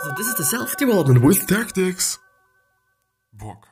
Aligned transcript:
So 0.00 0.12
this 0.16 0.28
is 0.28 0.34
the 0.36 0.44
self-development 0.44 1.22
with 1.22 1.46
tactics. 1.48 2.18
Book. 3.32 3.66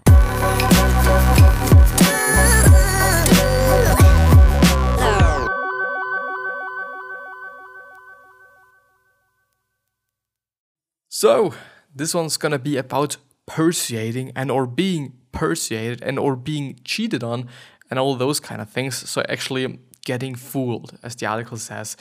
So, 11.09 11.55
this 11.95 12.13
one's 12.13 12.37
gonna 12.37 12.59
be 12.59 12.77
about 12.77 13.19
persuading 13.47 14.33
and 14.35 14.51
or 14.51 14.67
being 14.67 15.13
persuaded 15.31 16.03
and 16.03 16.19
or 16.19 16.35
being 16.35 16.81
cheated 16.85 17.23
on 17.23 17.49
and 17.89 18.01
all 18.01 18.17
those 18.17 18.41
kind 18.41 18.61
of 18.61 18.69
things. 18.69 19.09
So 19.09 19.23
actually 19.29 19.79
getting 20.05 20.35
fooled, 20.35 20.99
as 21.05 21.15
the 21.15 21.27
article 21.27 21.57
says. 21.57 21.97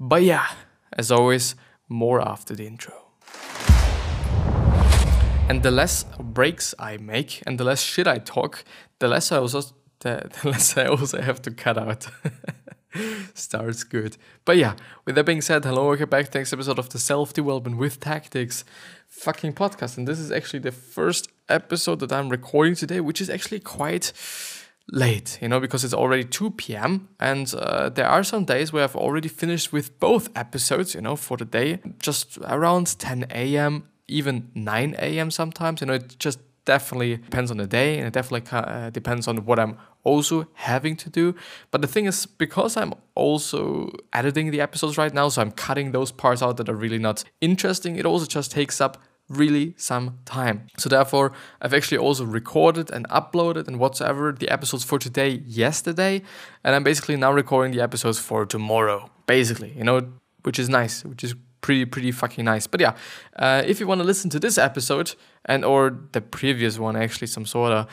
But 0.00 0.22
yeah, 0.22 0.46
as 0.92 1.12
always, 1.12 1.54
more 1.88 2.26
after 2.26 2.54
the 2.54 2.66
intro. 2.66 3.07
And 5.48 5.62
the 5.62 5.70
less 5.70 6.04
breaks 6.20 6.74
I 6.78 6.98
make 6.98 7.42
and 7.46 7.58
the 7.58 7.64
less 7.64 7.80
shit 7.80 8.06
I 8.06 8.18
talk, 8.18 8.64
the 8.98 9.08
less 9.08 9.32
I 9.32 9.38
also 9.38 9.62
the, 10.00 10.30
the 10.42 10.50
less 10.50 10.76
I 10.76 10.84
also 10.84 11.22
have 11.22 11.40
to 11.42 11.50
cut 11.50 11.78
out. 11.78 12.06
Starts 13.34 13.82
good. 13.82 14.18
But 14.44 14.58
yeah, 14.58 14.74
with 15.06 15.14
that 15.14 15.24
being 15.24 15.40
said, 15.40 15.64
hello, 15.64 15.88
welcome 15.88 16.10
back 16.10 16.26
to 16.26 16.32
the 16.32 16.38
next 16.40 16.52
episode 16.52 16.78
of 16.78 16.90
the 16.90 16.98
Self 16.98 17.32
Development 17.32 17.78
with 17.78 17.98
Tactics 17.98 18.64
fucking 19.06 19.54
podcast. 19.54 19.96
And 19.96 20.06
this 20.06 20.18
is 20.18 20.30
actually 20.30 20.60
the 20.60 20.72
first 20.72 21.30
episode 21.48 22.00
that 22.00 22.12
I'm 22.12 22.28
recording 22.28 22.74
today, 22.74 23.00
which 23.00 23.22
is 23.22 23.30
actually 23.30 23.60
quite 23.60 24.12
late, 24.92 25.38
you 25.40 25.48
know, 25.48 25.60
because 25.60 25.82
it's 25.82 25.94
already 25.94 26.24
2 26.24 26.50
p.m. 26.52 27.08
And 27.18 27.54
uh, 27.54 27.88
there 27.88 28.06
are 28.06 28.22
some 28.22 28.44
days 28.44 28.70
where 28.70 28.84
I've 28.84 28.96
already 28.96 29.28
finished 29.28 29.72
with 29.72 29.98
both 29.98 30.28
episodes, 30.36 30.94
you 30.94 31.00
know, 31.00 31.16
for 31.16 31.38
the 31.38 31.46
day, 31.46 31.80
just 31.98 32.36
around 32.44 32.98
10 32.98 33.28
a.m., 33.30 33.88
even 34.08 34.50
9 34.54 34.96
a.m. 34.98 35.30
sometimes. 35.30 35.80
You 35.80 35.86
know, 35.86 35.94
it 35.94 36.18
just 36.18 36.40
definitely 36.64 37.16
depends 37.16 37.50
on 37.50 37.56
the 37.56 37.66
day 37.66 37.96
and 37.98 38.06
it 38.06 38.12
definitely 38.12 38.46
uh, 38.52 38.90
depends 38.90 39.26
on 39.26 39.44
what 39.46 39.58
I'm 39.58 39.78
also 40.04 40.46
having 40.54 40.96
to 40.96 41.08
do. 41.08 41.34
But 41.70 41.80
the 41.80 41.88
thing 41.88 42.06
is, 42.06 42.26
because 42.26 42.76
I'm 42.76 42.92
also 43.14 43.90
editing 44.12 44.50
the 44.50 44.60
episodes 44.60 44.98
right 44.98 45.14
now, 45.14 45.28
so 45.30 45.40
I'm 45.42 45.52
cutting 45.52 45.92
those 45.92 46.12
parts 46.12 46.42
out 46.42 46.56
that 46.58 46.68
are 46.68 46.74
really 46.74 46.98
not 46.98 47.24
interesting, 47.40 47.96
it 47.96 48.04
also 48.04 48.26
just 48.26 48.50
takes 48.50 48.80
up 48.80 49.00
really 49.28 49.74
some 49.76 50.18
time. 50.24 50.66
So 50.76 50.88
therefore, 50.88 51.32
I've 51.62 51.74
actually 51.74 51.98
also 51.98 52.24
recorded 52.24 52.90
and 52.90 53.08
uploaded 53.08 53.66
and 53.68 53.78
whatsoever 53.78 54.32
the 54.32 54.48
episodes 54.50 54.84
for 54.84 54.98
today 54.98 55.42
yesterday, 55.46 56.22
and 56.64 56.74
I'm 56.74 56.84
basically 56.84 57.16
now 57.16 57.32
recording 57.32 57.72
the 57.76 57.82
episodes 57.82 58.18
for 58.18 58.46
tomorrow, 58.46 59.10
basically, 59.26 59.72
you 59.76 59.84
know, 59.84 60.12
which 60.44 60.58
is 60.58 60.68
nice, 60.68 61.04
which 61.04 61.24
is 61.24 61.34
pretty 61.60 61.84
pretty 61.84 62.12
fucking 62.12 62.44
nice. 62.44 62.66
But 62.66 62.80
yeah, 62.80 62.96
uh, 63.36 63.62
if 63.66 63.80
you 63.80 63.86
want 63.86 64.00
to 64.00 64.06
listen 64.06 64.30
to 64.30 64.40
this 64.40 64.58
episode 64.58 65.14
and 65.44 65.64
or 65.64 65.98
the 66.12 66.20
previous 66.20 66.78
one, 66.78 66.96
actually 66.96 67.26
some 67.26 67.46
sort 67.46 67.72
of 67.72 67.86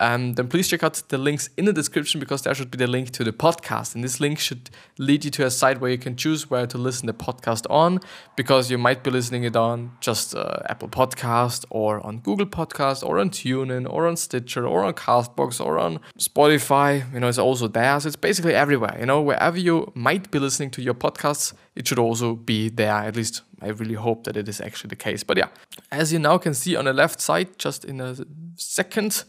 um, 0.00 0.32
then 0.34 0.48
please 0.48 0.66
check 0.66 0.82
out 0.82 1.00
the 1.08 1.18
links 1.18 1.50
in 1.56 1.66
the 1.66 1.72
description 1.72 2.18
because 2.18 2.42
there 2.42 2.54
should 2.54 2.70
be 2.70 2.76
the 2.76 2.88
link 2.88 3.10
to 3.12 3.22
the 3.22 3.32
podcast. 3.32 3.94
And 3.94 4.02
this 4.02 4.18
link 4.18 4.40
should 4.40 4.70
lead 4.98 5.24
you 5.24 5.30
to 5.32 5.46
a 5.46 5.50
site 5.50 5.80
where 5.80 5.90
you 5.90 5.98
can 5.98 6.16
choose 6.16 6.50
where 6.50 6.66
to 6.66 6.76
listen 6.76 7.06
the 7.06 7.14
podcast 7.14 7.70
on 7.70 8.00
because 8.34 8.72
you 8.72 8.78
might 8.78 9.04
be 9.04 9.10
listening 9.12 9.44
it 9.44 9.54
on 9.54 9.92
just 10.00 10.34
uh, 10.34 10.58
Apple 10.68 10.88
Podcast 10.88 11.64
or 11.70 12.04
on 12.04 12.18
Google 12.18 12.46
Podcast 12.46 13.06
or 13.06 13.20
on 13.20 13.30
TuneIn 13.30 13.88
or 13.88 14.08
on 14.08 14.16
Stitcher 14.16 14.66
or 14.66 14.82
on 14.82 14.94
Castbox 14.94 15.64
or 15.64 15.78
on 15.78 16.00
Spotify. 16.18 17.12
You 17.14 17.20
know, 17.20 17.28
it's 17.28 17.38
also 17.38 17.68
there. 17.68 18.00
So 18.00 18.08
it's 18.08 18.16
basically 18.16 18.54
everywhere. 18.54 18.96
You 18.98 19.06
know, 19.06 19.22
wherever 19.22 19.58
you 19.58 19.92
might 19.94 20.28
be 20.32 20.40
listening 20.40 20.70
to 20.72 20.82
your 20.82 20.94
podcasts, 20.94 21.52
it 21.76 21.86
should 21.86 22.00
also 22.00 22.34
be 22.34 22.68
there. 22.68 22.94
At 22.94 23.14
least 23.14 23.42
I 23.62 23.68
really 23.68 23.94
hope 23.94 24.24
that 24.24 24.36
it 24.36 24.48
is 24.48 24.60
actually 24.60 24.88
the 24.88 24.96
case. 24.96 25.22
But 25.22 25.36
yeah, 25.36 25.48
as 25.92 26.12
you 26.12 26.18
now 26.18 26.38
can 26.38 26.52
see 26.52 26.74
on 26.74 26.86
the 26.86 26.92
left 26.92 27.20
side, 27.20 27.58
just 27.58 27.84
in 27.84 28.00
a 28.00 28.16
second, 28.56 29.24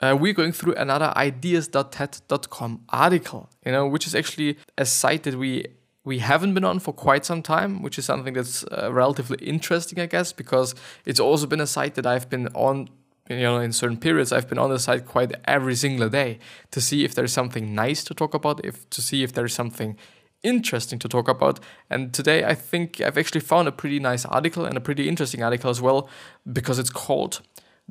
uh, 0.00 0.16
we're 0.18 0.32
going 0.32 0.52
through 0.52 0.74
another 0.74 1.12
ideas.ted.com 1.16 2.84
article, 2.88 3.50
you 3.64 3.72
know, 3.72 3.86
which 3.86 4.06
is 4.06 4.14
actually 4.14 4.58
a 4.78 4.86
site 4.86 5.24
that 5.24 5.34
we 5.34 5.66
we 6.02 6.18
haven't 6.18 6.54
been 6.54 6.64
on 6.64 6.78
for 6.78 6.94
quite 6.94 7.26
some 7.26 7.42
time, 7.42 7.82
which 7.82 7.98
is 7.98 8.06
something 8.06 8.32
that's 8.32 8.64
uh, 8.64 8.90
relatively 8.90 9.36
interesting, 9.46 10.00
I 10.00 10.06
guess, 10.06 10.32
because 10.32 10.74
it's 11.04 11.20
also 11.20 11.46
been 11.46 11.60
a 11.60 11.66
site 11.66 11.94
that 11.96 12.06
I've 12.06 12.30
been 12.30 12.48
on, 12.54 12.88
you 13.28 13.40
know, 13.40 13.58
in 13.60 13.72
certain 13.72 13.98
periods. 13.98 14.32
I've 14.32 14.48
been 14.48 14.58
on 14.58 14.70
the 14.70 14.78
site 14.78 15.06
quite 15.06 15.34
every 15.44 15.74
single 15.74 16.08
day 16.08 16.38
to 16.70 16.80
see 16.80 17.04
if 17.04 17.14
there's 17.14 17.32
something 17.32 17.74
nice 17.74 18.02
to 18.04 18.14
talk 18.14 18.32
about, 18.32 18.64
if 18.64 18.88
to 18.90 19.02
see 19.02 19.22
if 19.22 19.34
there's 19.34 19.52
something 19.52 19.98
interesting 20.42 20.98
to 21.00 21.08
talk 21.08 21.28
about. 21.28 21.60
And 21.90 22.14
today, 22.14 22.44
I 22.44 22.54
think 22.54 23.02
I've 23.02 23.18
actually 23.18 23.42
found 23.42 23.68
a 23.68 23.72
pretty 23.72 24.00
nice 24.00 24.24
article 24.24 24.64
and 24.64 24.78
a 24.78 24.80
pretty 24.80 25.06
interesting 25.06 25.42
article 25.42 25.68
as 25.68 25.82
well, 25.82 26.08
because 26.50 26.78
it's 26.78 26.90
called 26.90 27.42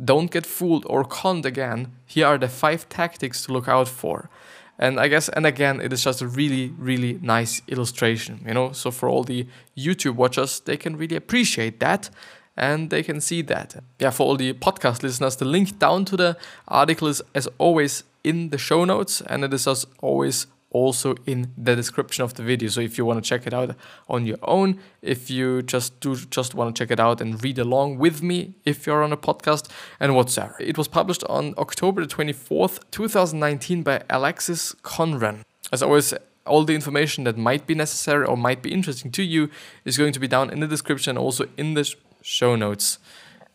don't 0.04 0.32
get 0.32 0.46
fooled 0.46 0.86
or 0.88 1.04
conned 1.04 1.46
again. 1.46 1.92
Here 2.06 2.26
are 2.26 2.38
the 2.38 2.48
five 2.48 2.88
tactics 2.90 3.46
to 3.46 3.54
look 3.54 3.68
out 3.68 3.88
for. 3.88 4.30
And 4.78 4.98
I 5.00 5.10
guess, 5.10 5.28
and 5.30 5.46
again, 5.46 5.82
it 5.82 5.92
is 5.92 6.06
just 6.06 6.22
a 6.22 6.28
really, 6.28 6.74
really 6.78 7.20
nice 7.22 7.62
illustration, 7.68 8.42
you 8.48 8.54
know. 8.54 8.72
So 8.72 8.92
for 8.92 9.10
all 9.10 9.26
the 9.26 9.46
YouTube 9.78 10.16
watchers, 10.16 10.62
they 10.62 10.78
can 10.78 10.96
really 10.96 11.18
appreciate 11.18 11.82
that 11.82 12.10
and 12.56 12.90
they 12.90 13.04
can 13.04 13.22
see 13.22 13.42
that. 13.44 13.82
Yeah, 14.00 14.12
for 14.12 14.28
all 14.28 14.38
the 14.38 14.54
podcast 14.54 15.02
listeners, 15.04 15.36
the 15.38 15.46
link 15.46 15.80
down 15.80 16.06
to 16.06 16.18
the 16.18 16.38
article 16.68 17.08
is 17.08 17.22
as 17.34 17.48
always 17.58 18.04
in 18.24 18.50
the 18.50 18.58
show 18.58 18.86
notes, 18.86 19.22
and 19.22 19.44
it 19.44 19.54
is 19.54 19.66
as 19.66 19.86
always 20.02 20.46
also 20.72 21.16
in 21.26 21.52
the 21.58 21.76
description 21.76 22.24
of 22.24 22.34
the 22.36 22.44
video. 22.44 22.70
So 22.70 22.82
if 22.82 22.98
you 22.98 23.06
want 23.06 23.24
to 23.24 23.28
check 23.28 23.48
it 23.48 23.54
out 23.54 23.76
on 24.08 24.26
your 24.26 24.38
own, 24.44 24.80
if 25.02 25.30
you 25.30 25.62
just 25.62 26.00
do 26.00 26.16
just 26.16 26.54
want 26.54 26.76
to 26.76 26.80
check 26.84 26.92
it 26.92 27.00
out 27.00 27.22
and 27.22 27.44
read 27.44 27.58
along 27.58 27.98
with 27.98 28.22
me 28.22 28.54
if 28.66 28.86
you're 28.86 29.04
on 29.04 29.12
a 29.12 29.18
podcast 29.18 29.70
and 30.00 30.16
whatsoever. 30.16 30.56
It 30.60 30.78
was 30.78 30.88
published 30.88 31.24
on 31.26 31.54
October 31.58 32.06
the 32.06 32.14
24th, 32.14 32.80
2019 32.92 33.84
by 33.84 34.04
Alexis 34.10 34.76
Conran. 34.84 35.44
As 35.72 35.84
always, 35.84 36.14
all 36.46 36.64
the 36.64 36.76
information 36.76 37.24
that 37.26 37.38
might 37.38 37.68
be 37.68 37.76
necessary 37.76 38.26
or 38.26 38.36
might 38.36 38.62
be 38.62 38.72
interesting 38.72 39.12
to 39.12 39.24
you 39.24 39.50
is 39.86 39.98
going 39.98 40.14
to 40.14 40.20
be 40.20 40.28
down 40.28 40.50
in 40.50 40.60
the 40.60 40.68
description 40.68 41.18
also 41.18 41.46
in 41.58 41.74
the 41.74 41.94
show 42.22 42.56
notes 42.56 42.98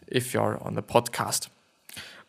if 0.08 0.32
you're 0.32 0.58
on 0.62 0.74
the 0.74 0.82
podcast. 0.82 1.48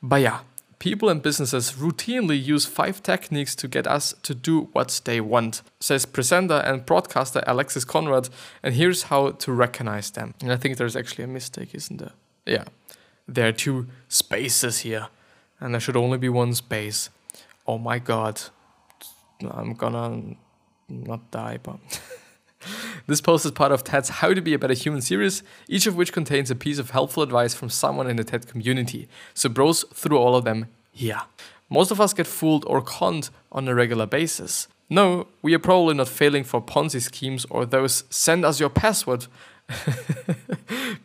But 0.01 0.21
yeah, 0.21 0.39
People 0.79 1.09
and 1.09 1.21
businesses 1.21 1.73
routinely 1.73 2.41
use 2.41 2.65
five 2.65 3.01
techniques 3.01 3.55
to 3.55 3.67
get 3.67 3.87
us 3.87 4.13
to 4.23 4.35
do 4.35 4.69
what 4.73 5.01
they 5.05 5.21
want, 5.21 5.61
says 5.79 6.05
presenter 6.05 6.61
and 6.65 6.85
broadcaster 6.85 7.43
Alexis 7.47 7.85
Conran, 7.85 8.29
and 8.61 8.75
here's 8.75 9.03
how 9.03 9.31
to 9.31 9.51
recognize 9.53 10.11
them. 10.11 10.33
And 10.41 10.51
I 10.51 10.57
think 10.57 10.77
there's 10.77 10.95
actually 10.95 11.23
a 11.23 11.27
mistake, 11.27 11.73
isn't 11.73 11.97
there? 11.97 12.13
Yeah. 12.45 12.65
There 13.27 13.47
are 13.47 13.53
two 13.53 13.87
spaces 14.09 14.79
here, 14.79 15.07
and 15.59 15.73
there 15.73 15.81
should 15.81 15.97
only 15.97 16.17
be 16.17 16.29
one 16.29 16.53
space. 16.53 17.09
Oh 17.65 17.77
my 17.77 17.99
god. 17.99 18.41
I'm 19.41 19.73
gonna 19.73 20.35
not 20.89 21.31
die, 21.31 21.59
but. 21.61 21.79
This 23.07 23.21
post 23.21 23.45
is 23.45 23.51
part 23.51 23.71
of 23.71 23.83
TED's 23.83 24.09
How 24.09 24.33
to 24.33 24.41
Be 24.41 24.55
a 24.55 24.59
Better 24.59 24.73
Human 24.73 25.01
series, 25.01 25.43
each 25.67 25.85
of 25.85 25.95
which 25.95 26.11
contains 26.11 26.49
a 26.49 26.55
piece 26.55 26.79
of 26.79 26.89
helpful 26.89 27.21
advice 27.21 27.53
from 27.53 27.69
someone 27.69 28.09
in 28.09 28.15
the 28.15 28.23
TED 28.23 28.47
community. 28.47 29.07
So 29.35 29.47
browse 29.47 29.83
through 29.93 30.17
all 30.17 30.35
of 30.35 30.43
them 30.43 30.67
here. 30.91 31.21
Most 31.69 31.91
of 31.91 32.01
us 32.01 32.13
get 32.13 32.25
fooled 32.25 32.65
or 32.65 32.81
conned 32.81 33.29
on 33.51 33.67
a 33.67 33.75
regular 33.75 34.07
basis. 34.07 34.67
No, 34.89 35.27
we 35.43 35.53
are 35.53 35.59
probably 35.59 35.93
not 35.93 36.07
failing 36.07 36.43
for 36.43 36.61
Ponzi 36.61 37.01
schemes 37.01 37.45
or 37.51 37.65
those 37.65 38.03
send 38.09 38.43
us 38.43 38.59
your 38.59 38.69
password 38.69 39.27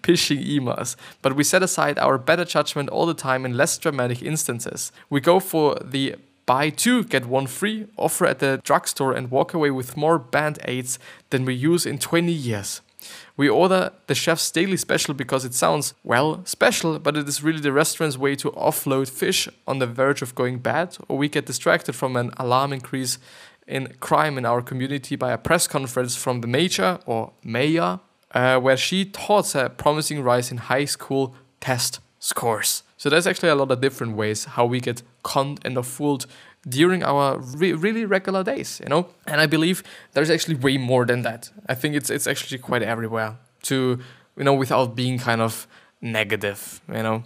phishing 0.02 0.44
emails, 0.46 0.96
but 1.20 1.36
we 1.36 1.44
set 1.44 1.62
aside 1.62 1.98
our 1.98 2.16
better 2.16 2.44
judgment 2.44 2.88
all 2.88 3.06
the 3.06 3.14
time 3.14 3.44
in 3.44 3.56
less 3.56 3.76
dramatic 3.76 4.22
instances. 4.22 4.90
We 5.08 5.20
go 5.20 5.38
for 5.40 5.76
the 5.82 6.16
buy 6.50 6.68
two, 6.68 7.04
get 7.04 7.26
one 7.26 7.46
free 7.46 7.86
offer 7.96 8.26
at 8.26 8.40
the 8.40 8.60
drugstore 8.64 9.12
and 9.12 9.30
walk 9.30 9.54
away 9.54 9.70
with 9.70 9.96
more 9.96 10.18
band 10.18 10.58
aids 10.64 10.98
than 11.30 11.44
we 11.44 11.54
use 11.54 11.86
in 11.86 11.96
20 11.96 12.32
years. 12.32 12.80
We 13.36 13.48
order 13.48 13.92
the 14.08 14.16
chef's 14.16 14.50
daily 14.50 14.76
special 14.76 15.14
because 15.14 15.44
it 15.44 15.54
sounds, 15.54 15.94
well, 16.02 16.44
special, 16.44 16.98
but 16.98 17.16
it 17.16 17.28
is 17.28 17.44
really 17.44 17.60
the 17.60 17.72
restaurant's 17.72 18.18
way 18.18 18.34
to 18.34 18.50
offload 18.50 19.08
fish 19.08 19.48
on 19.64 19.78
the 19.78 19.86
verge 19.86 20.22
of 20.22 20.34
going 20.34 20.58
bad, 20.58 20.98
or 21.06 21.16
we 21.16 21.28
get 21.28 21.46
distracted 21.46 21.92
from 21.92 22.16
an 22.16 22.32
alarm 22.36 22.72
increase 22.72 23.18
in 23.68 23.94
crime 24.00 24.36
in 24.36 24.44
our 24.44 24.60
community 24.60 25.14
by 25.14 25.30
a 25.30 25.38
press 25.38 25.68
conference 25.68 26.16
from 26.16 26.40
the 26.40 26.48
major 26.48 26.98
or 27.06 27.30
mayor, 27.44 28.00
uh, 28.34 28.58
where 28.58 28.76
she 28.76 29.04
touts 29.04 29.54
a 29.54 29.68
promising 29.68 30.20
rise 30.20 30.50
in 30.50 30.56
high 30.56 30.86
school 30.86 31.32
test 31.60 32.00
scores. 32.18 32.82
So 32.96 33.08
there's 33.08 33.28
actually 33.28 33.50
a 33.50 33.54
lot 33.54 33.70
of 33.70 33.80
different 33.80 34.16
ways 34.16 34.46
how 34.46 34.66
we 34.66 34.80
get 34.80 35.02
conned 35.22 35.60
and 35.64 35.76
are 35.76 35.82
fooled 35.82 36.26
during 36.68 37.02
our 37.02 37.38
re- 37.38 37.72
really 37.72 38.04
regular 38.04 38.44
days, 38.44 38.80
you 38.82 38.88
know. 38.88 39.08
And 39.26 39.40
I 39.40 39.46
believe 39.46 39.82
there's 40.12 40.30
actually 40.30 40.56
way 40.56 40.78
more 40.78 41.06
than 41.06 41.22
that. 41.22 41.50
I 41.68 41.74
think 41.74 41.94
it's 41.94 42.10
it's 42.10 42.26
actually 42.26 42.58
quite 42.58 42.82
everywhere 42.82 43.36
to 43.62 43.98
you 44.36 44.44
know 44.44 44.54
without 44.54 44.94
being 44.94 45.18
kind 45.18 45.40
of 45.40 45.66
negative, 46.00 46.80
you 46.88 47.02
know. 47.02 47.24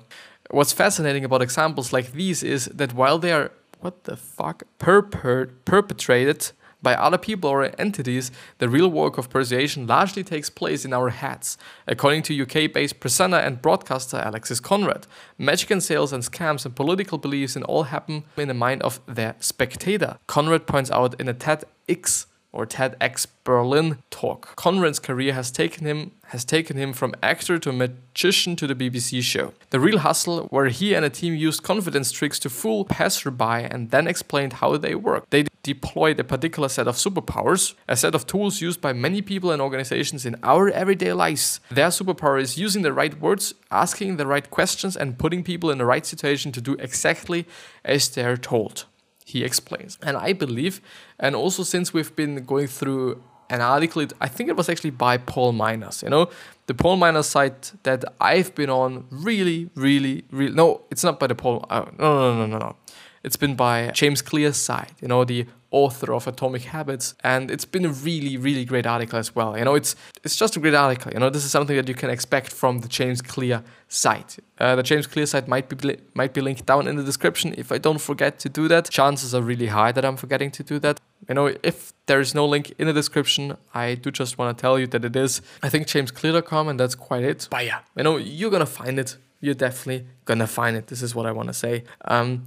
What's 0.50 0.73
fascinating 0.73 1.25
about 1.25 1.43
examples 1.43 1.93
like 1.93 2.12
these 2.12 2.43
is 2.43 2.67
that 2.67 2.93
while 2.93 3.19
they 3.19 3.32
are 3.32 3.50
what 3.81 4.05
the 4.05 4.17
fuck 4.17 4.62
perpetrated 4.79 6.52
by 6.85 6.95
other 6.95 7.19
people 7.19 7.51
or 7.51 7.73
entities, 7.81 8.31
the 8.59 8.69
real 8.69 8.89
work 8.89 9.19
of 9.19 9.29
persuasion 9.29 9.89
largely 9.89 10.23
takes 10.23 10.49
place 10.49 10.85
in 10.85 10.93
our 10.93 11.09
heads. 11.09 11.59
According 11.89 12.23
to 12.25 12.43
UK 12.43 12.73
based 12.73 13.01
presenter 13.01 13.39
and 13.39 13.61
broadcaster 13.61 14.23
Alexis 14.25 14.61
Conran, 14.61 15.03
magic 15.37 15.73
and 15.73 15.83
sales 15.83 16.13
and 16.13 16.23
scams 16.23 16.65
and 16.65 16.77
political 16.77 17.19
beliefs 17.19 17.57
and 17.57 17.65
all 17.65 17.85
happen 17.85 18.23
in 18.37 18.47
the 18.47 18.55
mind 18.55 18.83
of 18.83 19.01
their 19.07 19.35
spectator. 19.41 20.19
Conran 20.29 20.61
points 20.61 20.93
out 20.93 21.21
in 21.21 21.29
a 21.29 21.35
TEDx 21.35 22.27
or 22.55 22.65
TEDx 22.65 23.27
Berlin 23.43 23.99
talk. 24.11 24.55
Conran's 24.55 25.01
career 25.01 25.35
has 25.35 25.51
taken 25.51 25.85
him 25.85 26.13
has 26.29 26.45
taken 26.45 26.77
him 26.77 26.93
from 26.93 27.15
actor 27.23 27.59
to 27.59 27.73
magician 27.73 28.57
to 28.57 28.67
the 28.67 28.75
BBC 28.75 29.23
show. 29.23 29.53
The 29.71 29.81
Real 29.81 29.99
Hustle, 29.99 30.47
where 30.47 30.69
he 30.69 30.95
and 30.95 31.05
a 31.05 31.11
team 31.11 31.35
used 31.35 31.63
confidence 31.63 32.11
tricks 32.13 32.39
to 32.41 32.51
fool 32.51 32.85
passerby 32.85 33.69
and 33.71 33.91
then 33.91 34.07
explained 34.07 34.55
how 34.55 34.77
they 34.77 34.95
work. 34.95 35.29
They 35.31 35.45
deployed 35.64 36.20
a 36.20 36.25
particular 36.25 36.69
set 36.69 36.87
of 36.87 36.94
superpowers, 36.94 37.75
a 37.88 37.96
set 37.96 38.14
of 38.14 38.26
tools 38.26 38.61
used 38.61 38.81
by 38.81 38.93
many 38.93 39.20
people 39.20 39.50
and 39.50 39.61
organizations 39.61 40.25
in 40.25 40.37
our 40.44 40.69
everyday 40.69 41.12
lives. 41.12 41.58
Their 41.70 41.88
superpower 41.88 42.40
is 42.40 42.56
using 42.56 42.82
the 42.82 42.93
right 42.93 43.20
words, 43.20 43.55
asking 43.72 44.16
the 44.16 44.26
right 44.26 44.49
questions, 44.49 44.96
and 44.96 45.19
putting 45.19 45.43
people 45.43 45.72
in 45.72 45.78
the 45.78 45.87
right 45.87 46.06
situation 46.06 46.52
to 46.52 46.61
do 46.61 46.75
exactly 46.78 47.46
as 47.84 48.08
they're 48.08 48.37
told 48.37 48.84
he 49.25 49.43
explains. 49.43 49.99
And 50.02 50.16
I 50.16 50.34
believe, 50.34 50.81
and 51.19 51.34
also 51.34 51.62
since 51.64 51.93
we've 51.94 52.14
been 52.14 52.44
going 52.44 52.69
through 52.69 53.22
an 53.50 53.61
article, 53.61 54.06
I 54.20 54.28
think 54.28 54.49
it 54.50 54.56
was 54.56 54.69
actually 54.69 54.90
by 54.90 55.16
Paul 55.16 55.52
Miners, 55.52 56.02
you 56.02 56.11
know, 56.11 56.31
the 56.66 56.75
Paul 56.75 56.96
Miners 56.96 57.26
site 57.26 57.72
that 57.82 58.05
I've 58.20 58.55
been 58.55 58.70
on 58.70 59.06
really, 59.11 59.70
really, 59.75 60.25
really, 60.31 60.55
no, 60.55 60.82
it's 60.90 61.05
not 61.05 61.19
by 61.19 61.26
the 61.26 61.34
Paul, 61.34 61.64
uh, 61.70 61.87
no, 61.99 62.08
no, 62.20 62.34
no, 62.34 62.46
no, 62.46 62.58
no. 62.58 62.76
It's 63.25 63.37
been 63.37 63.55
by 63.55 63.91
James 63.93 64.21
Clear's 64.21 64.56
site, 64.56 64.93
you 65.00 65.09
know, 65.09 65.25
the 65.25 65.47
author 65.71 66.12
of 66.15 66.29
Atomic 66.29 66.62
Habits, 66.62 67.15
and 67.25 67.50
it's 67.50 67.65
been 67.65 67.85
a 67.85 67.88
really, 67.88 68.37
really 68.37 68.65
great 68.65 68.87
article 68.87 69.19
as 69.19 69.35
well. 69.35 69.59
You 69.59 69.65
know, 69.65 69.75
it's 69.75 69.97
it's 70.23 70.37
just 70.37 70.56
a 70.56 70.61
great 70.61 70.75
article. 70.75 71.11
You 71.12 71.19
know, 71.19 71.31
this 71.31 71.44
is 71.44 71.50
something 71.50 71.75
that 71.76 71.88
you 71.88 71.94
can 71.94 72.11
expect 72.11 72.53
from 72.53 72.81
the 72.81 72.88
James 72.88 73.21
Clear 73.23 73.65
site. 73.88 74.37
Uh, 74.59 74.76
the 74.76 74.82
James 74.82 75.06
Clear 75.06 75.26
site 75.26 75.49
might 75.49 75.69
be 75.69 75.97
might 76.15 76.32
be 76.35 76.41
linked 76.41 76.67
down 76.67 76.87
in 76.87 76.97
the 76.97 77.03
description. 77.03 77.55
If 77.56 77.73
I 77.73 77.79
don't 77.79 78.00
forget 78.00 78.38
to 78.41 78.49
do 78.49 78.69
that, 78.69 78.91
chances 78.91 79.35
are 79.35 79.43
really 79.43 79.67
high 79.67 79.91
that 79.93 80.05
I'm 80.05 80.17
forgetting 80.17 80.50
to 80.53 80.62
do 80.62 80.79
that. 80.81 81.00
You 81.29 81.35
know, 81.35 81.47
if 81.62 81.94
there 82.06 82.21
is 82.21 82.35
no 82.35 82.47
link 82.47 82.75
in 82.79 82.87
the 82.87 82.93
description, 82.93 83.56
I 83.75 83.94
do 83.94 84.11
just 84.11 84.38
want 84.38 84.56
to 84.56 84.61
tell 84.61 84.79
you 84.79 84.87
that 84.88 85.05
it 85.05 85.17
is. 85.17 85.41
I 85.62 85.71
think 85.71 85.87
jamesclear.com, 85.87 86.69
and 86.69 86.79
that's 86.79 86.94
quite 86.94 87.25
it. 87.25 87.49
But 87.50 87.65
yeah, 87.65 87.81
you 87.97 88.05
know, 88.05 88.19
you're 88.19 88.50
gonna 88.50 88.67
find 88.67 88.99
it. 88.99 89.17
You're 89.41 89.55
definitely 89.55 90.06
gonna 90.25 90.47
find 90.47 90.76
it. 90.76 90.87
This 90.87 91.03
is 91.03 91.15
what 91.15 91.26
I 91.26 91.32
want 91.32 91.49
to 91.49 91.55
say. 91.55 91.85
Um, 92.05 92.44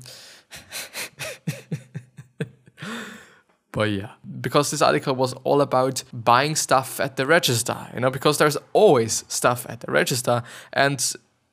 But 3.77 3.91
yeah, 3.91 4.13
because 4.41 4.71
this 4.71 4.81
article 4.81 5.13
was 5.13 5.33
all 5.43 5.61
about 5.61 6.03
buying 6.11 6.55
stuff 6.55 6.99
at 6.99 7.15
the 7.15 7.27
register, 7.27 7.77
you 7.93 7.99
know, 7.99 8.09
because 8.09 8.39
there's 8.39 8.57
always 8.73 9.23
stuff 9.27 9.67
at 9.69 9.81
the 9.81 9.91
register. 9.91 10.41
And 10.73 10.99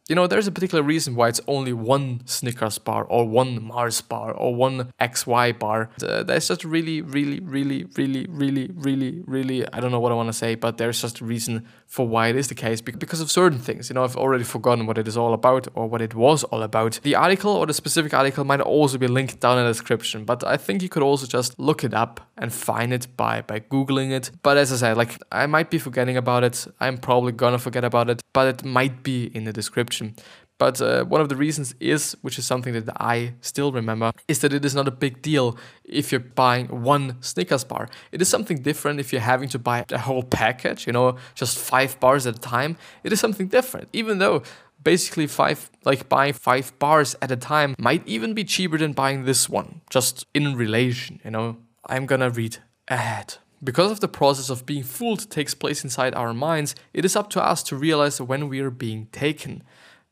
you 0.08 0.14
know, 0.14 0.26
there's 0.26 0.46
a 0.46 0.52
particular 0.52 0.82
reason 0.82 1.14
why 1.14 1.28
it's 1.28 1.40
only 1.46 1.72
one 1.72 2.20
Snickers 2.26 2.76
bar 2.76 3.04
or 3.04 3.26
one 3.26 3.64
Mars 3.64 4.02
bar 4.02 4.32
or 4.32 4.54
one 4.54 4.92
XY 5.00 5.58
bar. 5.58 5.88
Uh, 6.02 6.22
there's 6.22 6.48
just 6.48 6.62
really, 6.62 7.00
really, 7.00 7.40
really, 7.40 7.86
really, 7.96 8.26
really, 8.28 8.70
really, 8.74 9.22
really, 9.26 9.72
I 9.72 9.80
don't 9.80 9.90
know 9.90 10.00
what 10.00 10.12
I 10.12 10.14
want 10.14 10.28
to 10.28 10.34
say, 10.34 10.56
but 10.56 10.76
there's 10.76 11.00
just 11.00 11.20
a 11.20 11.24
reason 11.24 11.66
for 11.86 12.06
why 12.06 12.28
it 12.28 12.36
is 12.36 12.48
the 12.48 12.54
case 12.54 12.82
because 12.82 13.20
of 13.22 13.30
certain 13.30 13.58
things. 13.58 13.88
You 13.88 13.94
know, 13.94 14.04
I've 14.04 14.16
already 14.16 14.44
forgotten 14.44 14.86
what 14.86 14.98
it 14.98 15.08
is 15.08 15.16
all 15.16 15.32
about 15.32 15.68
or 15.74 15.88
what 15.88 16.02
it 16.02 16.14
was 16.14 16.44
all 16.44 16.62
about. 16.62 17.00
The 17.02 17.14
article 17.14 17.52
or 17.52 17.64
the 17.64 17.72
specific 17.72 18.12
article 18.12 18.44
might 18.44 18.60
also 18.60 18.98
be 18.98 19.06
linked 19.06 19.40
down 19.40 19.56
in 19.58 19.64
the 19.64 19.70
description, 19.70 20.24
but 20.26 20.44
I 20.44 20.58
think 20.58 20.82
you 20.82 20.90
could 20.90 21.02
also 21.02 21.26
just 21.26 21.58
look 21.58 21.82
it 21.82 21.94
up 21.94 22.20
and 22.36 22.52
find 22.52 22.92
it 22.92 23.06
by 23.16 23.40
by 23.40 23.60
googling 23.60 24.10
it. 24.10 24.30
But 24.42 24.58
as 24.58 24.70
I 24.70 24.76
said, 24.76 24.96
like 24.98 25.16
I 25.32 25.46
might 25.46 25.70
be 25.70 25.78
forgetting 25.78 26.18
about 26.18 26.44
it. 26.44 26.66
I'm 26.78 26.98
probably 26.98 27.32
gonna 27.32 27.58
forget 27.58 27.84
about 27.84 28.10
it, 28.10 28.22
but 28.34 28.48
it 28.48 28.64
might 28.64 29.02
be 29.02 29.30
in 29.34 29.44
the 29.44 29.52
description. 29.52 29.93
But 30.58 30.80
uh, 30.80 31.04
one 31.04 31.20
of 31.20 31.28
the 31.28 31.36
reasons 31.36 31.74
is, 31.80 32.16
which 32.22 32.38
is 32.38 32.46
something 32.46 32.72
that 32.74 32.88
I 33.00 33.34
still 33.40 33.72
remember, 33.72 34.12
is 34.28 34.38
that 34.38 34.52
it 34.52 34.64
is 34.64 34.74
not 34.74 34.86
a 34.86 34.92
big 34.92 35.20
deal 35.20 35.58
if 35.84 36.12
you're 36.12 36.20
buying 36.20 36.68
one 36.82 37.20
Snickers 37.20 37.64
bar. 37.64 37.88
It 38.12 38.22
is 38.22 38.28
something 38.28 38.62
different 38.62 39.00
if 39.00 39.12
you're 39.12 39.20
having 39.20 39.48
to 39.50 39.58
buy 39.58 39.84
a 39.90 39.98
whole 39.98 40.22
package, 40.22 40.86
you 40.86 40.92
know, 40.92 41.16
just 41.34 41.58
five 41.58 41.98
bars 41.98 42.26
at 42.26 42.36
a 42.36 42.40
time. 42.40 42.76
It 43.02 43.12
is 43.12 43.20
something 43.20 43.48
different, 43.48 43.88
even 43.92 44.18
though 44.18 44.42
basically 44.82 45.26
five 45.26 45.70
like 45.84 46.08
buying 46.08 46.34
five 46.34 46.78
bars 46.78 47.16
at 47.22 47.30
a 47.30 47.36
time 47.36 47.74
might 47.78 48.06
even 48.06 48.34
be 48.34 48.44
cheaper 48.44 48.76
than 48.76 48.92
buying 48.92 49.24
this 49.24 49.48
one 49.48 49.80
just 49.88 50.26
in 50.34 50.54
relation 50.56 51.20
you 51.24 51.30
know. 51.30 51.56
I'm 51.86 52.06
gonna 52.06 52.30
read 52.30 52.58
ahead. 52.88 53.36
Because 53.62 53.90
of 53.90 54.00
the 54.00 54.08
process 54.08 54.50
of 54.50 54.66
being 54.66 54.82
fooled 54.82 55.30
takes 55.30 55.54
place 55.54 55.84
inside 55.84 56.14
our 56.14 56.34
minds 56.34 56.74
it 56.92 57.04
is 57.04 57.16
up 57.16 57.30
to 57.30 57.42
us 57.42 57.62
to 57.64 57.76
realize 57.76 58.20
when 58.20 58.48
we 58.48 58.60
are 58.60 58.70
being 58.70 59.06
taken 59.06 59.62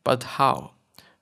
but 0.03 0.23
how? 0.23 0.71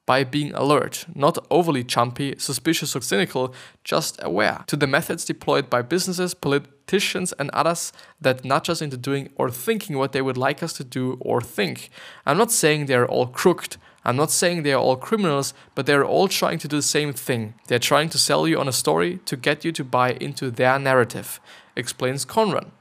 By 0.06 0.24
being 0.24 0.52
alert, 0.54 1.06
not 1.14 1.38
overly 1.50 1.84
chumpy, 1.84 2.40
suspicious, 2.42 2.96
or 2.96 3.02
cynical, 3.02 3.54
just 3.84 4.20
aware 4.22 4.64
to 4.68 4.76
the 4.76 4.88
methods 4.88 5.24
deployed 5.24 5.70
by 5.70 5.84
businesses, 5.84 6.34
politicians, 6.34 7.34
and 7.34 7.50
others 7.52 7.94
that 8.20 8.44
nudge 8.44 8.70
us 8.70 8.82
into 8.82 8.98
doing 8.98 9.30
or 9.36 9.50
thinking 9.52 9.98
what 9.98 10.12
they 10.12 10.22
would 10.22 10.38
like 10.38 10.64
us 10.64 10.74
to 10.74 10.84
do 10.84 11.18
or 11.22 11.40
think. 11.40 11.90
I'm 12.26 12.38
not 12.38 12.52
saying 12.52 12.88
they're 12.88 13.08
all 13.08 13.28
crooked. 13.28 13.78
I'm 14.04 14.16
not 14.16 14.32
saying 14.32 14.64
they 14.64 14.74
are 14.74 14.82
all 14.82 14.96
criminals, 14.96 15.54
but 15.76 15.86
they're 15.86 16.04
all 16.04 16.28
trying 16.28 16.58
to 16.60 16.68
do 16.68 16.78
the 16.78 16.82
same 16.82 17.14
thing. 17.14 17.54
They're 17.68 17.80
trying 17.80 18.10
to 18.10 18.18
sell 18.18 18.48
you 18.48 18.60
on 18.60 18.68
a 18.68 18.74
story 18.74 19.20
to 19.26 19.38
get 19.38 19.64
you 19.64 19.72
to 19.74 19.84
buy 19.84 20.14
into 20.14 20.50
their 20.50 20.80
narrative, 20.80 21.40
explains 21.76 22.26
Conran. 22.26 22.72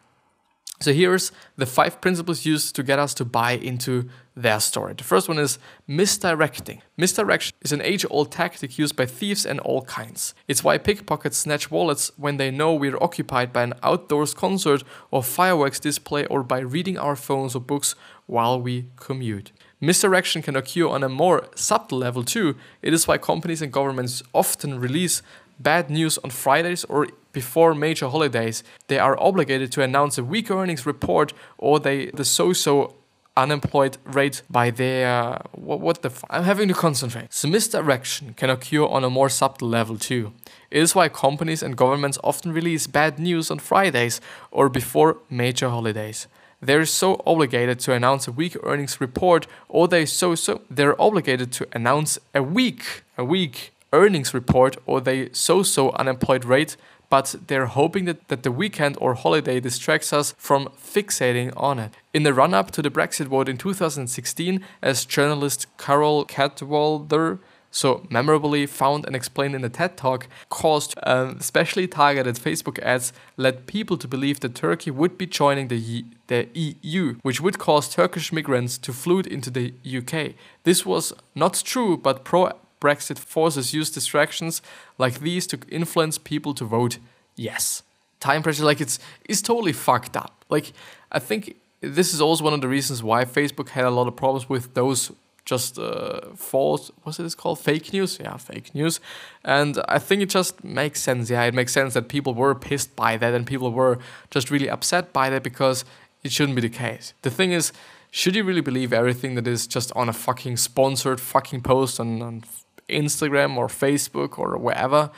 So 0.82 0.94
here's 0.94 1.30
the 1.56 1.66
five 1.66 2.00
principles 2.00 2.46
used 2.46 2.74
to 2.76 2.82
get 2.82 2.98
us 2.98 3.12
to 3.14 3.24
buy 3.26 3.52
into 3.52 4.08
their 4.34 4.60
story. 4.60 4.94
The 4.94 5.04
first 5.04 5.28
one 5.28 5.38
is 5.38 5.58
misdirecting. 5.86 6.80
Misdirection 6.96 7.54
is 7.60 7.72
an 7.72 7.82
age 7.82 8.06
old 8.08 8.32
tactic 8.32 8.78
used 8.78 8.96
by 8.96 9.04
thieves 9.04 9.44
and 9.44 9.60
all 9.60 9.82
kinds. 9.82 10.34
It's 10.48 10.64
why 10.64 10.78
pickpockets 10.78 11.36
snatch 11.36 11.70
wallets 11.70 12.10
when 12.16 12.38
they 12.38 12.50
know 12.50 12.72
we're 12.72 12.96
occupied 13.02 13.52
by 13.52 13.64
an 13.64 13.74
outdoors 13.82 14.32
concert 14.32 14.82
or 15.10 15.22
fireworks 15.22 15.80
display 15.80 16.24
or 16.26 16.42
by 16.42 16.60
reading 16.60 16.96
our 16.96 17.14
phones 17.14 17.54
or 17.54 17.60
books 17.60 17.94
while 18.24 18.58
we 18.58 18.86
commute. 18.96 19.52
Misdirection 19.82 20.40
can 20.40 20.56
occur 20.56 20.88
on 20.88 21.02
a 21.02 21.10
more 21.10 21.46
subtle 21.54 21.98
level 21.98 22.24
too. 22.24 22.56
It 22.80 22.94
is 22.94 23.06
why 23.06 23.18
companies 23.18 23.60
and 23.60 23.70
governments 23.70 24.22
often 24.32 24.80
release 24.80 25.20
bad 25.60 25.90
news 25.90 26.18
on 26.24 26.30
Fridays 26.30 26.84
or 26.84 27.08
before 27.32 27.74
major 27.74 28.08
holidays. 28.08 28.64
They 28.88 28.98
are 28.98 29.20
obligated 29.20 29.70
to 29.72 29.82
announce 29.82 30.18
a 30.18 30.24
weak 30.24 30.50
earnings 30.50 30.86
report 30.86 31.32
or 31.58 31.78
they 31.78 32.06
the 32.06 32.24
so-so 32.24 32.94
unemployed 33.36 33.96
rate 34.04 34.42
by 34.50 34.70
their 34.70 35.40
what, 35.52 35.80
what 35.80 36.02
the 36.02 36.10
I'm 36.28 36.44
having 36.44 36.68
to 36.68 36.74
concentrate. 36.74 37.32
So 37.32 37.48
misdirection 37.48 38.34
can 38.34 38.50
occur 38.50 38.84
on 38.84 39.04
a 39.04 39.10
more 39.10 39.28
subtle 39.28 39.68
level 39.68 39.96
too. 39.98 40.32
It 40.70 40.82
is 40.82 40.94
why 40.94 41.08
companies 41.08 41.62
and 41.62 41.76
governments 41.76 42.18
often 42.24 42.52
release 42.52 42.86
bad 42.86 43.18
news 43.18 43.50
on 43.50 43.58
Fridays 43.58 44.20
or 44.50 44.68
before 44.68 45.18
major 45.28 45.68
holidays. 45.68 46.26
They're 46.60 46.84
so 46.84 47.22
obligated 47.26 47.78
to 47.80 47.92
announce 47.92 48.28
a 48.28 48.32
weak 48.32 48.56
earnings 48.62 49.00
report 49.00 49.46
or 49.68 49.88
they 49.88 50.04
so 50.06 50.34
so 50.34 50.60
they're 50.70 51.00
obligated 51.00 51.52
to 51.52 51.66
announce 51.72 52.18
a 52.34 52.42
weak 52.42 53.02
a 53.16 53.24
weak 53.24 53.72
earnings 53.92 54.34
report 54.34 54.76
or 54.86 55.00
they 55.00 55.30
so 55.32 55.62
so 55.62 55.90
unemployed 55.92 56.44
rate, 56.44 56.76
but 57.08 57.34
they're 57.48 57.66
hoping 57.66 58.04
that, 58.04 58.28
that 58.28 58.42
the 58.44 58.52
weekend 58.52 58.96
or 59.00 59.14
holiday 59.14 59.60
distracts 59.60 60.12
us 60.12 60.32
from 60.38 60.68
fixating 60.78 61.52
on 61.56 61.78
it. 61.78 61.92
In 62.14 62.22
the 62.22 62.32
run 62.32 62.54
up 62.54 62.70
to 62.72 62.82
the 62.82 62.90
Brexit 62.90 63.26
vote 63.26 63.48
in 63.48 63.56
2016, 63.56 64.64
as 64.80 65.04
journalist 65.04 65.66
Carole 65.76 66.24
Cadwalladr 66.24 67.40
so 67.70 68.06
memorably 68.10 68.66
found 68.66 69.06
and 69.06 69.14
explained 69.14 69.54
in 69.54 69.62
the 69.62 69.68
TED 69.68 69.96
Talk, 69.96 70.26
caused 70.48 70.94
um, 71.04 71.40
specially 71.40 71.86
targeted 71.86 72.36
Facebook 72.36 72.78
ads 72.80 73.12
led 73.36 73.66
people 73.66 73.96
to 73.98 74.08
believe 74.08 74.40
that 74.40 74.54
Turkey 74.54 74.90
would 74.90 75.16
be 75.16 75.26
joining 75.26 75.68
the, 75.68 76.04
the 76.26 76.48
EU, 76.54 77.16
which 77.22 77.40
would 77.40 77.58
cause 77.58 77.88
Turkish 77.88 78.32
migrants 78.32 78.76
to 78.78 78.92
flood 78.92 79.26
into 79.26 79.50
the 79.50 79.72
UK. 79.86 80.34
This 80.64 80.84
was 80.84 81.12
not 81.34 81.62
true, 81.64 81.96
but 81.96 82.24
pro 82.24 82.52
Brexit 82.80 83.18
forces 83.18 83.74
use 83.74 83.90
distractions 83.90 84.62
like 84.98 85.20
these 85.20 85.46
to 85.48 85.58
influence 85.68 86.18
people 86.18 86.54
to 86.54 86.64
vote 86.64 86.98
yes. 87.36 87.82
Time 88.20 88.42
pressure, 88.42 88.64
like 88.64 88.80
it's 88.80 88.98
is 89.28 89.40
totally 89.40 89.72
fucked 89.72 90.16
up. 90.16 90.44
Like 90.48 90.72
I 91.12 91.18
think 91.18 91.56
this 91.80 92.12
is 92.12 92.20
also 92.20 92.44
one 92.44 92.52
of 92.52 92.60
the 92.60 92.68
reasons 92.68 93.02
why 93.02 93.24
Facebook 93.24 93.70
had 93.70 93.84
a 93.84 93.90
lot 93.90 94.06
of 94.06 94.16
problems 94.16 94.48
with 94.48 94.74
those 94.74 95.10
just 95.46 95.78
uh, 95.78 96.20
false 96.36 96.92
what's 97.02 97.18
it 97.18 97.36
called? 97.36 97.58
Fake 97.58 97.92
news? 97.92 98.18
Yeah 98.20 98.36
fake 98.36 98.74
news. 98.74 99.00
And 99.44 99.78
i 99.88 99.98
think 99.98 100.22
it 100.22 100.28
just 100.28 100.62
makes 100.62 101.00
sense. 101.00 101.30
Yeah 101.30 101.42
it 101.44 101.54
makes 101.54 101.72
sense 101.72 101.94
that 101.94 102.08
people 102.08 102.34
were 102.34 102.54
pissed 102.54 102.94
by 102.94 103.16
that 103.16 103.34
and 103.34 103.46
people 103.46 103.72
were 103.72 103.98
just 104.30 104.50
really 104.50 104.68
upset 104.68 105.12
by 105.12 105.30
that 105.30 105.42
because 105.42 105.84
it 106.22 106.30
shouldn't 106.32 106.56
be 106.56 106.62
the 106.62 106.68
case. 106.68 107.14
The 107.22 107.30
thing 107.30 107.52
is 107.52 107.72
should 108.10 108.34
you 108.36 108.44
really 108.44 108.60
believe 108.60 108.92
everything 108.92 109.34
that 109.36 109.46
is 109.46 109.66
just 109.66 109.92
on 109.94 110.08
a 110.08 110.12
fucking 110.12 110.56
sponsored 110.56 111.20
fucking 111.20 111.62
post 111.62 112.00
on, 112.00 112.20
on 112.22 112.42
Instagram 112.90 113.56
or 113.56 113.68
Facebook 113.68 114.38
or 114.38 114.58
wherever? 114.58 115.10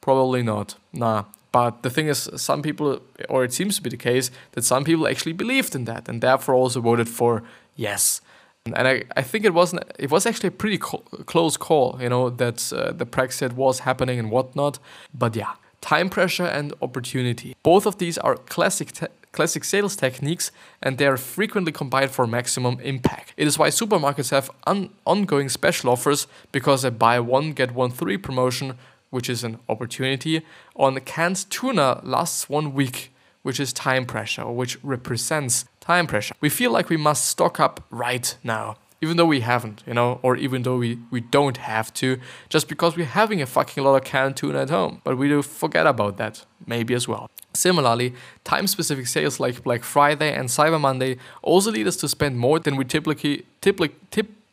Probably 0.00 0.42
not. 0.42 0.76
Nah. 0.92 1.24
But 1.52 1.82
the 1.82 1.90
thing 1.90 2.08
is, 2.08 2.28
some 2.36 2.60
people, 2.60 3.00
or 3.30 3.42
it 3.42 3.52
seems 3.52 3.76
to 3.76 3.82
be 3.82 3.88
the 3.88 3.96
case, 3.96 4.30
that 4.52 4.62
some 4.62 4.84
people 4.84 5.08
actually 5.08 5.32
believed 5.32 5.74
in 5.74 5.84
that 5.86 6.08
and 6.08 6.20
therefore 6.20 6.54
also 6.54 6.80
voted 6.80 7.08
for 7.08 7.42
yes. 7.76 8.20
And 8.66 8.88
I, 8.88 9.04
I 9.16 9.22
think 9.22 9.44
it 9.44 9.54
wasn't. 9.54 9.84
It 9.98 10.10
was 10.10 10.26
actually 10.26 10.48
a 10.48 10.58
pretty 10.62 10.78
co- 10.78 11.04
close 11.24 11.56
call, 11.56 11.98
you 12.00 12.08
know, 12.08 12.30
that 12.30 12.72
uh, 12.72 12.92
the 12.92 13.06
Brexit 13.06 13.52
was 13.52 13.80
happening 13.80 14.18
and 14.18 14.30
whatnot. 14.30 14.78
But 15.14 15.36
yeah, 15.36 15.52
time 15.80 16.10
pressure 16.10 16.46
and 16.46 16.74
opportunity. 16.82 17.54
Both 17.62 17.86
of 17.86 17.98
these 17.98 18.18
are 18.18 18.36
classic 18.36 18.92
classic 19.36 19.64
sales 19.64 19.94
techniques, 19.94 20.50
and 20.82 20.98
they 20.98 21.06
are 21.06 21.16
frequently 21.16 21.72
combined 21.72 22.10
for 22.10 22.26
maximum 22.26 22.80
impact. 22.80 23.34
It 23.36 23.46
is 23.46 23.58
why 23.58 23.68
supermarkets 23.68 24.30
have 24.30 24.50
un- 24.66 24.90
ongoing 25.04 25.48
special 25.48 25.90
offers 25.90 26.26
because 26.52 26.84
a 26.84 26.90
buy 26.90 27.20
one 27.20 27.52
get 27.52 27.70
one 27.74 27.90
free 27.90 28.18
promotion, 28.18 28.74
which 29.10 29.28
is 29.30 29.44
an 29.44 29.58
opportunity, 29.68 30.42
on 30.74 30.98
canned 31.00 31.48
tuna 31.50 32.00
lasts 32.02 32.48
one 32.48 32.72
week 32.72 33.12
which 33.46 33.60
is 33.60 33.72
time 33.72 34.04
pressure, 34.04 34.44
which 34.50 34.76
represents 34.82 35.66
time 35.78 36.08
pressure. 36.08 36.34
We 36.40 36.48
feel 36.48 36.72
like 36.72 36.88
we 36.88 36.96
must 36.96 37.26
stock 37.26 37.60
up 37.60 37.80
right 37.90 38.36
now, 38.42 38.74
even 39.02 39.16
though 39.16 39.26
we 39.26 39.40
haven't, 39.40 39.82
you 39.86 39.94
know, 39.94 40.18
or 40.22 40.36
even 40.36 40.62
though 40.62 40.78
we, 40.78 40.98
we 41.10 41.20
don't 41.20 41.58
have 41.58 41.92
to, 41.94 42.18
just 42.48 42.68
because 42.68 42.96
we're 42.96 43.04
having 43.04 43.42
a 43.42 43.46
fucking 43.46 43.82
lot 43.84 43.96
of 43.96 44.04
canned 44.04 44.36
tuna 44.36 44.62
at 44.62 44.70
home. 44.70 45.00
But 45.04 45.18
we 45.18 45.28
do 45.28 45.42
forget 45.42 45.86
about 45.86 46.16
that, 46.16 46.44
maybe 46.66 46.94
as 46.94 47.06
well. 47.06 47.30
Similarly, 47.52 48.14
time 48.44 48.66
specific 48.66 49.06
sales 49.06 49.38
like 49.38 49.62
Black 49.62 49.82
Friday 49.82 50.32
and 50.32 50.48
Cyber 50.48 50.80
Monday 50.80 51.18
also 51.42 51.70
lead 51.70 51.86
us 51.86 51.96
to 51.96 52.08
spend 52.08 52.38
more 52.38 52.58
than 52.58 52.76
we 52.76 52.84
typically, 52.84 53.44
typically, 53.60 53.94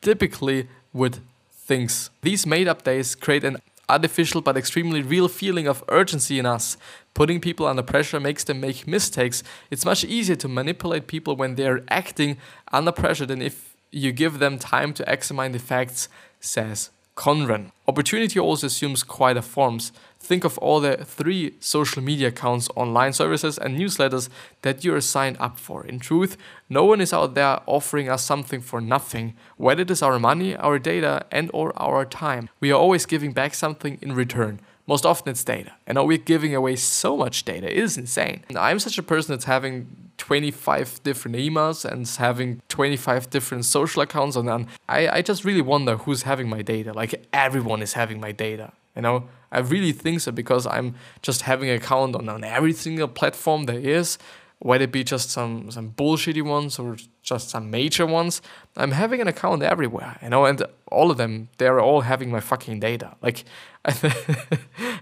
typically 0.02 0.68
would 0.92 1.20
things. 1.52 2.10
These 2.22 2.46
made 2.46 2.68
up 2.68 2.84
days 2.84 3.16
create 3.16 3.44
an 3.44 3.58
artificial 3.90 4.42
but 4.42 4.58
extremely 4.58 5.02
real 5.02 5.28
feeling 5.28 5.68
of 5.68 5.84
urgency 5.90 6.40
in 6.40 6.46
us. 6.46 6.78
Putting 7.14 7.40
people 7.40 7.66
under 7.66 7.84
pressure 7.84 8.20
makes 8.20 8.44
them 8.44 8.60
make 8.60 8.88
mistakes. 8.88 9.44
It's 9.70 9.86
much 9.86 10.04
easier 10.04 10.36
to 10.38 10.48
manipulate 10.48 11.08
people 11.08 11.36
when 11.36 11.56
they're 11.56 11.84
acting 11.90 12.38
under 12.72 12.92
pressure 12.92 13.26
than 13.26 13.42
if 13.42 13.73
you 13.94 14.12
give 14.12 14.40
them 14.40 14.58
time 14.58 14.94
to 14.94 15.12
examine 15.12 15.52
the 15.52 15.60
facts, 15.60 16.10
says 16.40 16.90
Conran. 17.16 17.72
Opportunity 17.88 18.40
also 18.40 18.68
assumes 18.68 19.04
quite 19.04 19.38
a 19.38 19.42
forms. 19.42 19.92
Think 20.20 20.44
of 20.44 20.58
all 20.58 20.80
the 20.80 20.98
three 20.98 21.54
social 21.60 22.02
media 22.02 22.30
accounts, 22.30 22.70
online 22.76 23.14
services, 23.14 23.58
and 23.58 23.78
newsletters 23.78 24.30
that 24.64 24.84
you 24.84 24.96
are 24.96 25.02
signed 25.02 25.38
up 25.40 25.60
for. 25.60 25.86
In 25.86 26.00
truth, 26.00 26.38
no 26.70 26.86
one 26.86 27.02
is 27.02 27.14
out 27.14 27.36
there 27.36 27.60
offering 27.68 28.10
us 28.10 28.24
something 28.24 28.62
for 28.62 28.82
nothing, 28.82 29.36
whether 29.58 29.84
it 29.84 29.92
is 29.92 30.02
our 30.02 30.18
money, 30.18 30.56
our 30.56 30.80
data, 30.80 31.26
and 31.32 31.52
or 31.54 31.72
our 31.80 32.06
time. 32.06 32.50
We 32.60 32.72
are 32.72 32.80
always 32.80 33.06
giving 33.06 33.32
back 33.32 33.54
something 33.54 34.00
in 34.02 34.16
return. 34.16 34.60
Most 34.88 35.06
often 35.06 35.32
it's 35.32 35.44
data. 35.44 35.74
And 35.86 35.96
now 35.96 36.06
we're 36.06 36.18
giving 36.18 36.56
away 36.56 36.78
so 36.78 37.16
much 37.16 37.46
data. 37.46 37.70
It 37.72 37.78
is 37.78 37.98
insane. 37.98 38.44
I'm 38.56 38.80
such 38.80 38.98
a 38.98 39.04
person 39.04 39.34
that's 39.34 39.46
having 39.46 40.03
25 40.34 41.04
different 41.04 41.38
emails 41.38 41.86
and 41.86 42.08
having 42.08 42.60
25 42.68 43.30
different 43.30 43.66
social 43.66 44.02
accounts 44.02 44.36
and 44.36 44.48
then 44.48 44.68
I, 44.90 45.08
I 45.18 45.22
just 45.22 45.46
really 45.46 45.62
wonder 45.62 45.96
who's 45.96 46.24
having 46.24 46.50
my 46.50 46.64
data. 46.64 46.92
Like 46.92 47.28
everyone 47.32 47.84
is 47.84 47.94
having 47.94 48.20
my 48.20 48.32
data. 48.32 48.74
You 48.96 49.04
know, 49.04 49.30
I 49.52 49.60
really 49.60 49.92
think 49.92 50.22
so 50.22 50.32
because 50.32 50.66
I'm 50.66 50.96
just 51.22 51.44
having 51.44 51.70
an 51.70 51.76
account 51.76 52.16
on, 52.16 52.28
on 52.30 52.44
every 52.44 52.74
single 52.74 53.08
platform 53.08 53.66
there 53.66 53.80
is, 53.80 54.18
whether 54.58 54.86
it 54.86 54.92
be 54.92 55.04
just 55.04 55.30
some 55.30 55.70
some 55.70 55.92
bullshitty 55.92 56.44
ones 56.44 56.80
or 56.80 56.98
just 57.24 57.50
some 57.50 57.72
major 57.72 58.06
ones. 58.06 58.42
I'm 58.76 58.92
having 58.92 59.22
an 59.22 59.28
account 59.28 59.64
everywhere, 59.64 60.18
you 60.22 60.30
know, 60.30 60.46
and 60.46 60.62
all 60.92 61.10
of 61.10 61.18
them 61.18 61.48
they're 61.58 61.80
all 61.80 62.02
having 62.02 62.30
my 62.30 62.42
fucking 62.42 62.80
data. 62.80 63.16
Like, 63.22 63.46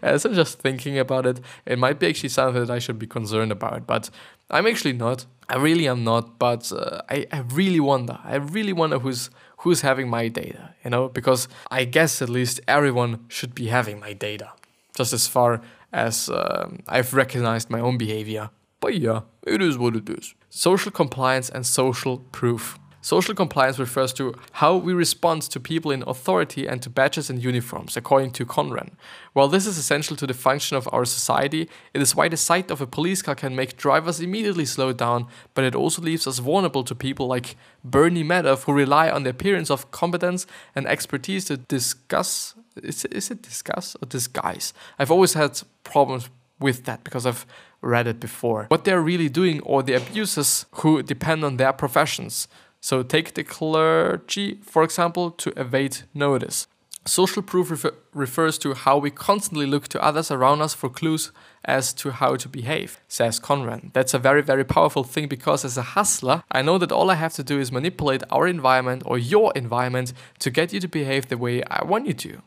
as 0.02 0.26
I'm 0.26 0.34
just 0.34 0.60
thinking 0.60 0.98
about 0.98 1.26
it, 1.26 1.42
it 1.66 1.78
might 1.78 2.00
be 2.00 2.08
actually 2.08 2.30
something 2.30 2.64
that 2.64 2.72
I 2.72 2.80
should 2.80 3.00
be 3.00 3.08
concerned 3.08 3.52
about, 3.52 3.88
but 3.88 4.10
I'm 4.50 4.68
actually 4.68 4.94
not. 4.94 5.26
I 5.50 5.58
really 5.58 5.88
am 5.88 6.04
not, 6.04 6.40
but 6.40 6.72
uh, 6.72 7.02
I, 7.10 7.26
I 7.32 7.40
really 7.40 7.80
wonder. 7.80 8.20
I 8.24 8.36
really 8.36 8.74
wonder 8.74 9.00
who's 9.00 9.30
who's 9.58 9.82
having 9.82 10.10
my 10.10 10.28
data, 10.28 10.74
you 10.84 10.90
know, 10.90 11.10
because 11.10 11.48
I 11.70 11.86
guess 11.86 12.22
at 12.22 12.30
least 12.30 12.62
everyone 12.68 13.26
should 13.28 13.54
be 13.54 13.68
having 13.68 14.00
my 14.00 14.14
data, 14.14 14.52
just 14.96 15.14
as 15.14 15.28
far 15.28 15.62
as 15.94 16.30
um, 16.30 16.80
I've 16.88 17.14
recognized 17.14 17.70
my 17.70 17.80
own 17.80 17.98
behavior. 17.98 18.50
But 18.82 19.00
yeah, 19.00 19.22
it 19.48 19.62
is 19.62 19.78
what 19.78 19.96
it 19.96 20.10
is. 20.10 20.36
Social 20.50 20.92
compliance 20.92 21.50
and 21.50 21.66
social 21.66 22.18
proof. 22.34 22.78
Social 23.04 23.34
compliance 23.34 23.80
refers 23.80 24.14
to 24.14 24.36
how 24.52 24.76
we 24.76 24.94
respond 24.94 25.42
to 25.44 25.60
people 25.60 25.90
in 25.90 26.04
authority 26.06 26.68
and 26.68 26.84
to 26.84 26.90
badges 26.90 27.32
and 27.32 27.44
uniforms, 27.44 27.98
according 27.98 28.30
to 28.34 28.46
Conran. 28.46 28.92
While 29.34 29.48
this 29.48 29.66
is 29.66 29.80
essential 29.80 30.16
to 30.18 30.28
the 30.28 30.36
function 30.36 30.78
of 30.78 30.88
our 30.92 31.06
society, 31.06 31.68
it 31.96 32.02
is 32.02 32.16
why 32.16 32.30
the 32.30 32.38
sight 32.38 32.70
of 32.70 32.80
a 32.80 32.86
police 32.86 33.24
car 33.24 33.34
can 33.34 33.56
make 33.56 33.76
drivers 33.76 34.20
immediately 34.20 34.66
slow 34.66 34.94
down, 34.94 35.26
but 35.56 35.64
it 35.64 35.74
also 35.74 36.00
leaves 36.00 36.28
us 36.28 36.38
vulnerable 36.38 36.84
to 36.84 36.94
people 36.94 37.26
like 37.26 37.56
Bernie 37.84 38.24
Madoff 38.24 38.66
who 38.66 38.74
rely 38.74 39.10
on 39.10 39.24
the 39.24 39.32
appearance 39.32 39.72
of 39.72 39.90
competence 39.90 40.46
and 40.76 40.86
expertise 40.86 41.46
to 41.46 41.58
discuss. 41.58 42.54
Is 42.84 43.04
it, 43.04 43.14
is 43.14 43.32
it 43.32 43.42
discuss 43.42 43.96
or 44.00 44.06
disguise? 44.06 44.74
I've 45.00 45.12
always 45.12 45.34
had 45.34 45.60
problems 45.84 46.30
with 46.60 46.86
that 46.86 47.04
because 47.04 47.26
I've 47.26 47.48
read 47.82 48.08
it 48.08 48.20
before. 48.20 48.66
What 48.70 48.86
they're 48.86 49.02
really 49.02 49.30
doing, 49.30 49.62
or 49.62 49.84
the 49.84 49.94
abusers 49.94 50.66
who 50.76 51.02
depend 51.04 51.44
on 51.44 51.58
their 51.58 51.74
professions. 51.74 52.48
So, 52.80 53.04
take 53.04 53.36
the 53.36 53.44
clergy, 53.44 54.60
for 54.64 54.84
example, 54.84 55.32
to 55.32 55.52
evade 55.60 56.00
notice. 56.14 56.68
Social 57.06 57.42
proof 57.42 57.72
refer- 57.72 57.96
refers 58.14 58.60
to 58.60 58.76
how 58.76 58.98
we 58.98 59.10
constantly 59.10 59.66
look 59.66 59.88
to 59.88 60.04
others 60.04 60.30
around 60.30 60.62
us 60.62 60.76
for 60.76 60.88
clues 60.88 61.32
as 61.66 61.94
to 61.94 62.12
how 62.12 62.36
to 62.36 62.48
behave, 62.48 63.00
says 63.08 63.40
Conran. 63.40 63.92
That's 63.94 64.14
a 64.14 64.20
very, 64.20 64.44
very 64.44 64.64
powerful 64.64 65.04
thing 65.04 65.28
because 65.28 65.66
as 65.66 65.78
a 65.78 65.82
hustler, 65.82 66.44
I 66.52 66.62
know 66.62 66.78
that 66.78 66.92
all 66.92 67.10
I 67.10 67.16
have 67.16 67.34
to 67.34 67.44
do 67.44 67.60
is 67.60 67.72
manipulate 67.72 68.24
our 68.30 68.48
environment 68.48 69.02
or 69.06 69.18
your 69.18 69.52
environment 69.56 70.14
to 70.40 70.52
get 70.52 70.74
you 70.74 70.80
to 70.80 70.88
behave 70.88 71.28
the 71.28 71.38
way 71.40 71.64
I 71.64 71.84
want 71.84 72.06
you 72.06 72.14
to. 72.14 72.42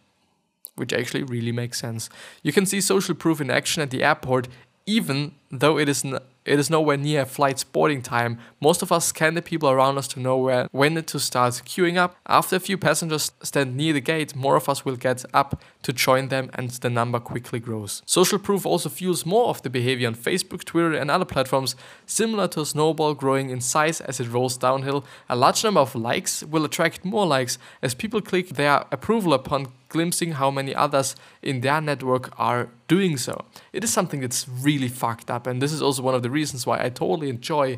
Which 0.76 0.92
actually 0.92 1.24
really 1.24 1.52
makes 1.52 1.80
sense. 1.80 2.08
You 2.42 2.52
can 2.52 2.66
see 2.66 2.80
social 2.80 3.14
proof 3.14 3.40
in 3.40 3.50
action 3.50 3.82
at 3.82 3.90
the 3.90 4.02
airport 4.04 4.48
even 4.86 5.32
though 5.50 5.78
it 5.78 5.88
is, 5.88 6.04
n- 6.04 6.18
it 6.44 6.58
is 6.58 6.68
nowhere 6.68 6.96
near 6.96 7.24
flight 7.24 7.64
boarding 7.72 8.02
time, 8.02 8.38
most 8.60 8.82
of 8.82 8.92
us 8.92 9.06
scan 9.06 9.34
the 9.34 9.42
people 9.42 9.70
around 9.70 9.96
us 9.96 10.08
to 10.08 10.20
know 10.20 10.36
where, 10.36 10.68
when 10.72 11.02
to 11.02 11.18
start 11.18 11.54
queuing 11.64 11.96
up. 11.96 12.16
After 12.26 12.56
a 12.56 12.60
few 12.60 12.76
passengers 12.76 13.32
stand 13.42 13.76
near 13.76 13.92
the 13.92 14.00
gate, 14.00 14.36
more 14.36 14.56
of 14.56 14.68
us 14.68 14.84
will 14.84 14.96
get 14.96 15.24
up 15.32 15.62
to 15.82 15.92
join 15.92 16.28
them 16.28 16.50
and 16.54 16.70
the 16.70 16.90
number 16.90 17.18
quickly 17.18 17.60
grows. 17.60 18.02
Social 18.04 18.38
proof 18.38 18.66
also 18.66 18.88
fuels 18.88 19.24
more 19.24 19.48
of 19.48 19.62
the 19.62 19.70
behavior 19.70 20.08
on 20.08 20.14
Facebook, 20.14 20.64
Twitter, 20.64 20.92
and 20.92 21.10
other 21.10 21.24
platforms, 21.24 21.76
similar 22.04 22.48
to 22.48 22.60
a 22.60 22.66
snowball 22.66 23.14
growing 23.14 23.50
in 23.50 23.60
size 23.60 24.00
as 24.02 24.20
it 24.20 24.30
rolls 24.30 24.56
downhill. 24.56 25.04
A 25.28 25.36
large 25.36 25.64
number 25.64 25.80
of 25.80 25.94
likes 25.94 26.42
will 26.42 26.64
attract 26.64 27.04
more 27.04 27.26
likes 27.26 27.58
as 27.80 27.94
people 27.94 28.20
click 28.20 28.50
their 28.50 28.84
approval 28.92 29.32
upon 29.32 29.68
glimpsing 29.94 30.32
how 30.32 30.50
many 30.50 30.74
others 30.74 31.14
in 31.40 31.60
their 31.60 31.80
network 31.80 32.24
are 32.38 32.68
doing 32.88 33.16
so. 33.16 33.34
It 33.72 33.84
is 33.84 33.92
something 33.92 34.20
that's 34.20 34.48
really 34.48 34.88
fucked 34.88 35.30
up, 35.30 35.46
and 35.46 35.62
this 35.62 35.72
is 35.72 35.80
also 35.80 36.02
one 36.02 36.16
of 36.16 36.22
the 36.22 36.30
reasons 36.30 36.66
why 36.66 36.76
I 36.84 36.88
totally 36.90 37.28
enjoy 37.30 37.76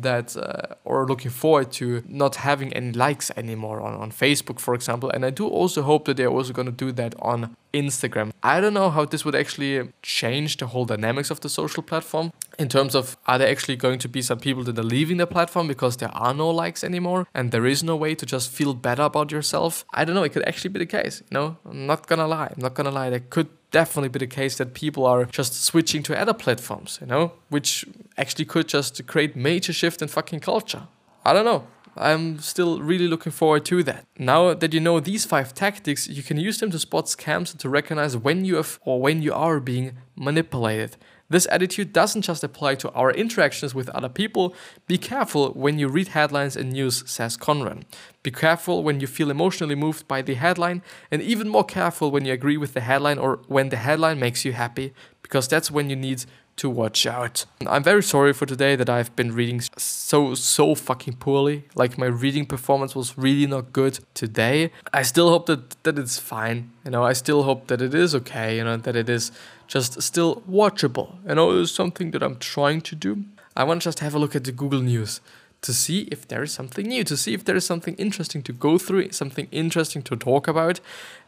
that 0.00 0.36
uh, 0.36 0.74
or 0.84 1.06
looking 1.06 1.30
forward 1.30 1.70
to 1.72 2.02
not 2.08 2.36
having 2.36 2.72
any 2.72 2.92
likes 2.92 3.30
anymore 3.36 3.80
on, 3.80 3.94
on 3.94 4.10
Facebook, 4.10 4.58
for 4.58 4.74
example. 4.74 5.08
And 5.10 5.24
I 5.24 5.30
do 5.30 5.46
also 5.46 5.82
hope 5.82 6.04
that 6.06 6.16
they're 6.16 6.28
also 6.28 6.52
going 6.52 6.66
to 6.66 6.72
do 6.72 6.92
that 6.92 7.14
on 7.20 7.56
Instagram. 7.72 8.32
I 8.42 8.60
don't 8.60 8.74
know 8.74 8.90
how 8.90 9.04
this 9.04 9.24
would 9.24 9.34
actually 9.34 9.90
change 10.02 10.56
the 10.56 10.66
whole 10.66 10.84
dynamics 10.84 11.30
of 11.30 11.40
the 11.40 11.48
social 11.48 11.82
platform 11.82 12.32
in 12.58 12.68
terms 12.68 12.94
of 12.94 13.16
are 13.26 13.38
there 13.38 13.48
actually 13.48 13.76
going 13.76 13.98
to 14.00 14.08
be 14.08 14.22
some 14.22 14.38
people 14.38 14.62
that 14.64 14.78
are 14.78 14.82
leaving 14.82 15.16
the 15.16 15.26
platform 15.26 15.66
because 15.66 15.96
there 15.96 16.14
are 16.14 16.34
no 16.34 16.50
likes 16.50 16.84
anymore 16.84 17.26
and 17.34 17.50
there 17.50 17.66
is 17.66 17.82
no 17.82 17.96
way 17.96 18.14
to 18.14 18.26
just 18.26 18.50
feel 18.50 18.74
better 18.74 19.02
about 19.02 19.32
yourself. 19.32 19.84
I 19.92 20.04
don't 20.04 20.14
know, 20.14 20.22
it 20.22 20.32
could 20.32 20.46
actually 20.46 20.70
be 20.70 20.78
the 20.80 20.86
case, 20.86 21.22
know? 21.30 21.56
I'm 21.68 21.86
not 21.86 22.06
gonna 22.06 22.28
lie. 22.28 22.52
I'm 22.54 22.62
not 22.62 22.74
gonna 22.74 22.90
lie. 22.90 23.10
There 23.10 23.20
could 23.20 23.48
definitely 23.74 24.08
be 24.08 24.20
the 24.20 24.36
case 24.40 24.56
that 24.58 24.72
people 24.72 25.04
are 25.04 25.24
just 25.24 25.52
switching 25.64 26.02
to 26.04 26.12
other 26.22 26.32
platforms, 26.44 26.98
you 27.00 27.08
know, 27.08 27.32
which 27.48 27.84
actually 28.16 28.44
could 28.44 28.68
just 28.68 29.04
create 29.06 29.34
major 29.34 29.72
shift 29.72 30.00
in 30.00 30.08
fucking 30.08 30.40
culture. 30.40 30.84
I 31.24 31.32
don't 31.32 31.44
know. 31.44 31.62
I'm 31.96 32.38
still 32.38 32.80
really 32.90 33.08
looking 33.08 33.32
forward 33.32 33.64
to 33.66 33.82
that. 33.84 34.04
Now 34.18 34.54
that 34.54 34.72
you 34.74 34.80
know 34.80 35.00
these 35.00 35.24
five 35.24 35.54
tactics, 35.54 36.08
you 36.08 36.22
can 36.22 36.38
use 36.48 36.58
them 36.58 36.70
to 36.70 36.78
spot 36.78 37.06
scams 37.06 37.50
and 37.52 37.60
to 37.60 37.68
recognize 37.68 38.16
when 38.16 38.44
you 38.44 38.56
have 38.56 38.78
or 38.84 39.00
when 39.00 39.22
you 39.22 39.32
are 39.32 39.60
being 39.60 39.96
manipulated. 40.16 40.96
This 41.34 41.48
attitude 41.50 41.92
doesn't 41.92 42.22
just 42.22 42.44
apply 42.44 42.76
to 42.76 42.92
our 42.92 43.10
interactions 43.10 43.74
with 43.74 43.88
other 43.88 44.08
people. 44.08 44.54
Be 44.86 44.96
careful 44.96 45.48
when 45.54 45.80
you 45.80 45.88
read 45.88 46.06
headlines 46.06 46.56
and 46.56 46.70
news, 46.70 47.02
says 47.10 47.36
Conran. 47.36 47.82
Be 48.22 48.30
careful 48.30 48.84
when 48.84 49.00
you 49.00 49.08
feel 49.08 49.32
emotionally 49.32 49.74
moved 49.74 50.06
by 50.06 50.22
the 50.22 50.34
headline, 50.34 50.80
and 51.10 51.20
even 51.20 51.48
more 51.48 51.64
careful 51.64 52.12
when 52.12 52.24
you 52.24 52.32
agree 52.32 52.56
with 52.56 52.72
the 52.74 52.82
headline 52.82 53.18
or 53.18 53.40
when 53.48 53.70
the 53.70 53.78
headline 53.78 54.20
makes 54.20 54.44
you 54.44 54.52
happy, 54.52 54.94
because 55.22 55.48
that's 55.48 55.72
when 55.72 55.90
you 55.90 55.96
need 55.96 56.24
to 56.56 56.70
watch 56.70 57.04
out. 57.04 57.46
I'm 57.66 57.82
very 57.82 58.04
sorry 58.04 58.32
for 58.32 58.46
today 58.46 58.76
that 58.76 58.88
I've 58.88 59.16
been 59.16 59.34
reading 59.34 59.60
so 59.76 60.36
so 60.36 60.76
fucking 60.76 61.14
poorly. 61.14 61.64
Like 61.74 61.98
my 61.98 62.06
reading 62.06 62.46
performance 62.46 62.94
was 62.94 63.18
really 63.18 63.46
not 63.46 63.72
good 63.72 63.98
today. 64.14 64.70
I 64.92 65.02
still 65.02 65.30
hope 65.30 65.46
that 65.46 65.82
that 65.82 65.98
it's 65.98 66.18
fine. 66.18 66.70
You 66.84 66.92
know, 66.92 67.02
I 67.02 67.12
still 67.12 67.42
hope 67.42 67.66
that 67.66 67.82
it 67.82 67.92
is 67.92 68.14
okay, 68.14 68.56
you 68.56 68.62
know, 68.62 68.76
that 68.76 68.94
it 68.94 69.08
is 69.08 69.32
just 69.66 70.00
still 70.02 70.42
watchable. 70.50 71.14
You 71.24 71.30
oh, 71.30 71.34
know, 71.34 71.60
it's 71.60 71.72
something 71.72 72.10
that 72.12 72.22
I'm 72.22 72.38
trying 72.38 72.80
to 72.82 72.94
do. 72.94 73.24
I 73.56 73.64
want 73.64 73.82
to 73.82 73.86
just 73.86 74.00
have 74.00 74.14
a 74.14 74.18
look 74.18 74.34
at 74.34 74.44
the 74.44 74.52
Google 74.52 74.80
News 74.80 75.20
to 75.62 75.72
see 75.72 76.02
if 76.12 76.28
there 76.28 76.42
is 76.42 76.52
something 76.52 76.86
new, 76.86 77.04
to 77.04 77.16
see 77.16 77.32
if 77.32 77.44
there 77.44 77.56
is 77.56 77.64
something 77.64 77.94
interesting 77.94 78.42
to 78.42 78.52
go 78.52 78.76
through, 78.76 79.10
something 79.12 79.48
interesting 79.50 80.02
to 80.02 80.14
talk 80.14 80.46
about, 80.46 80.78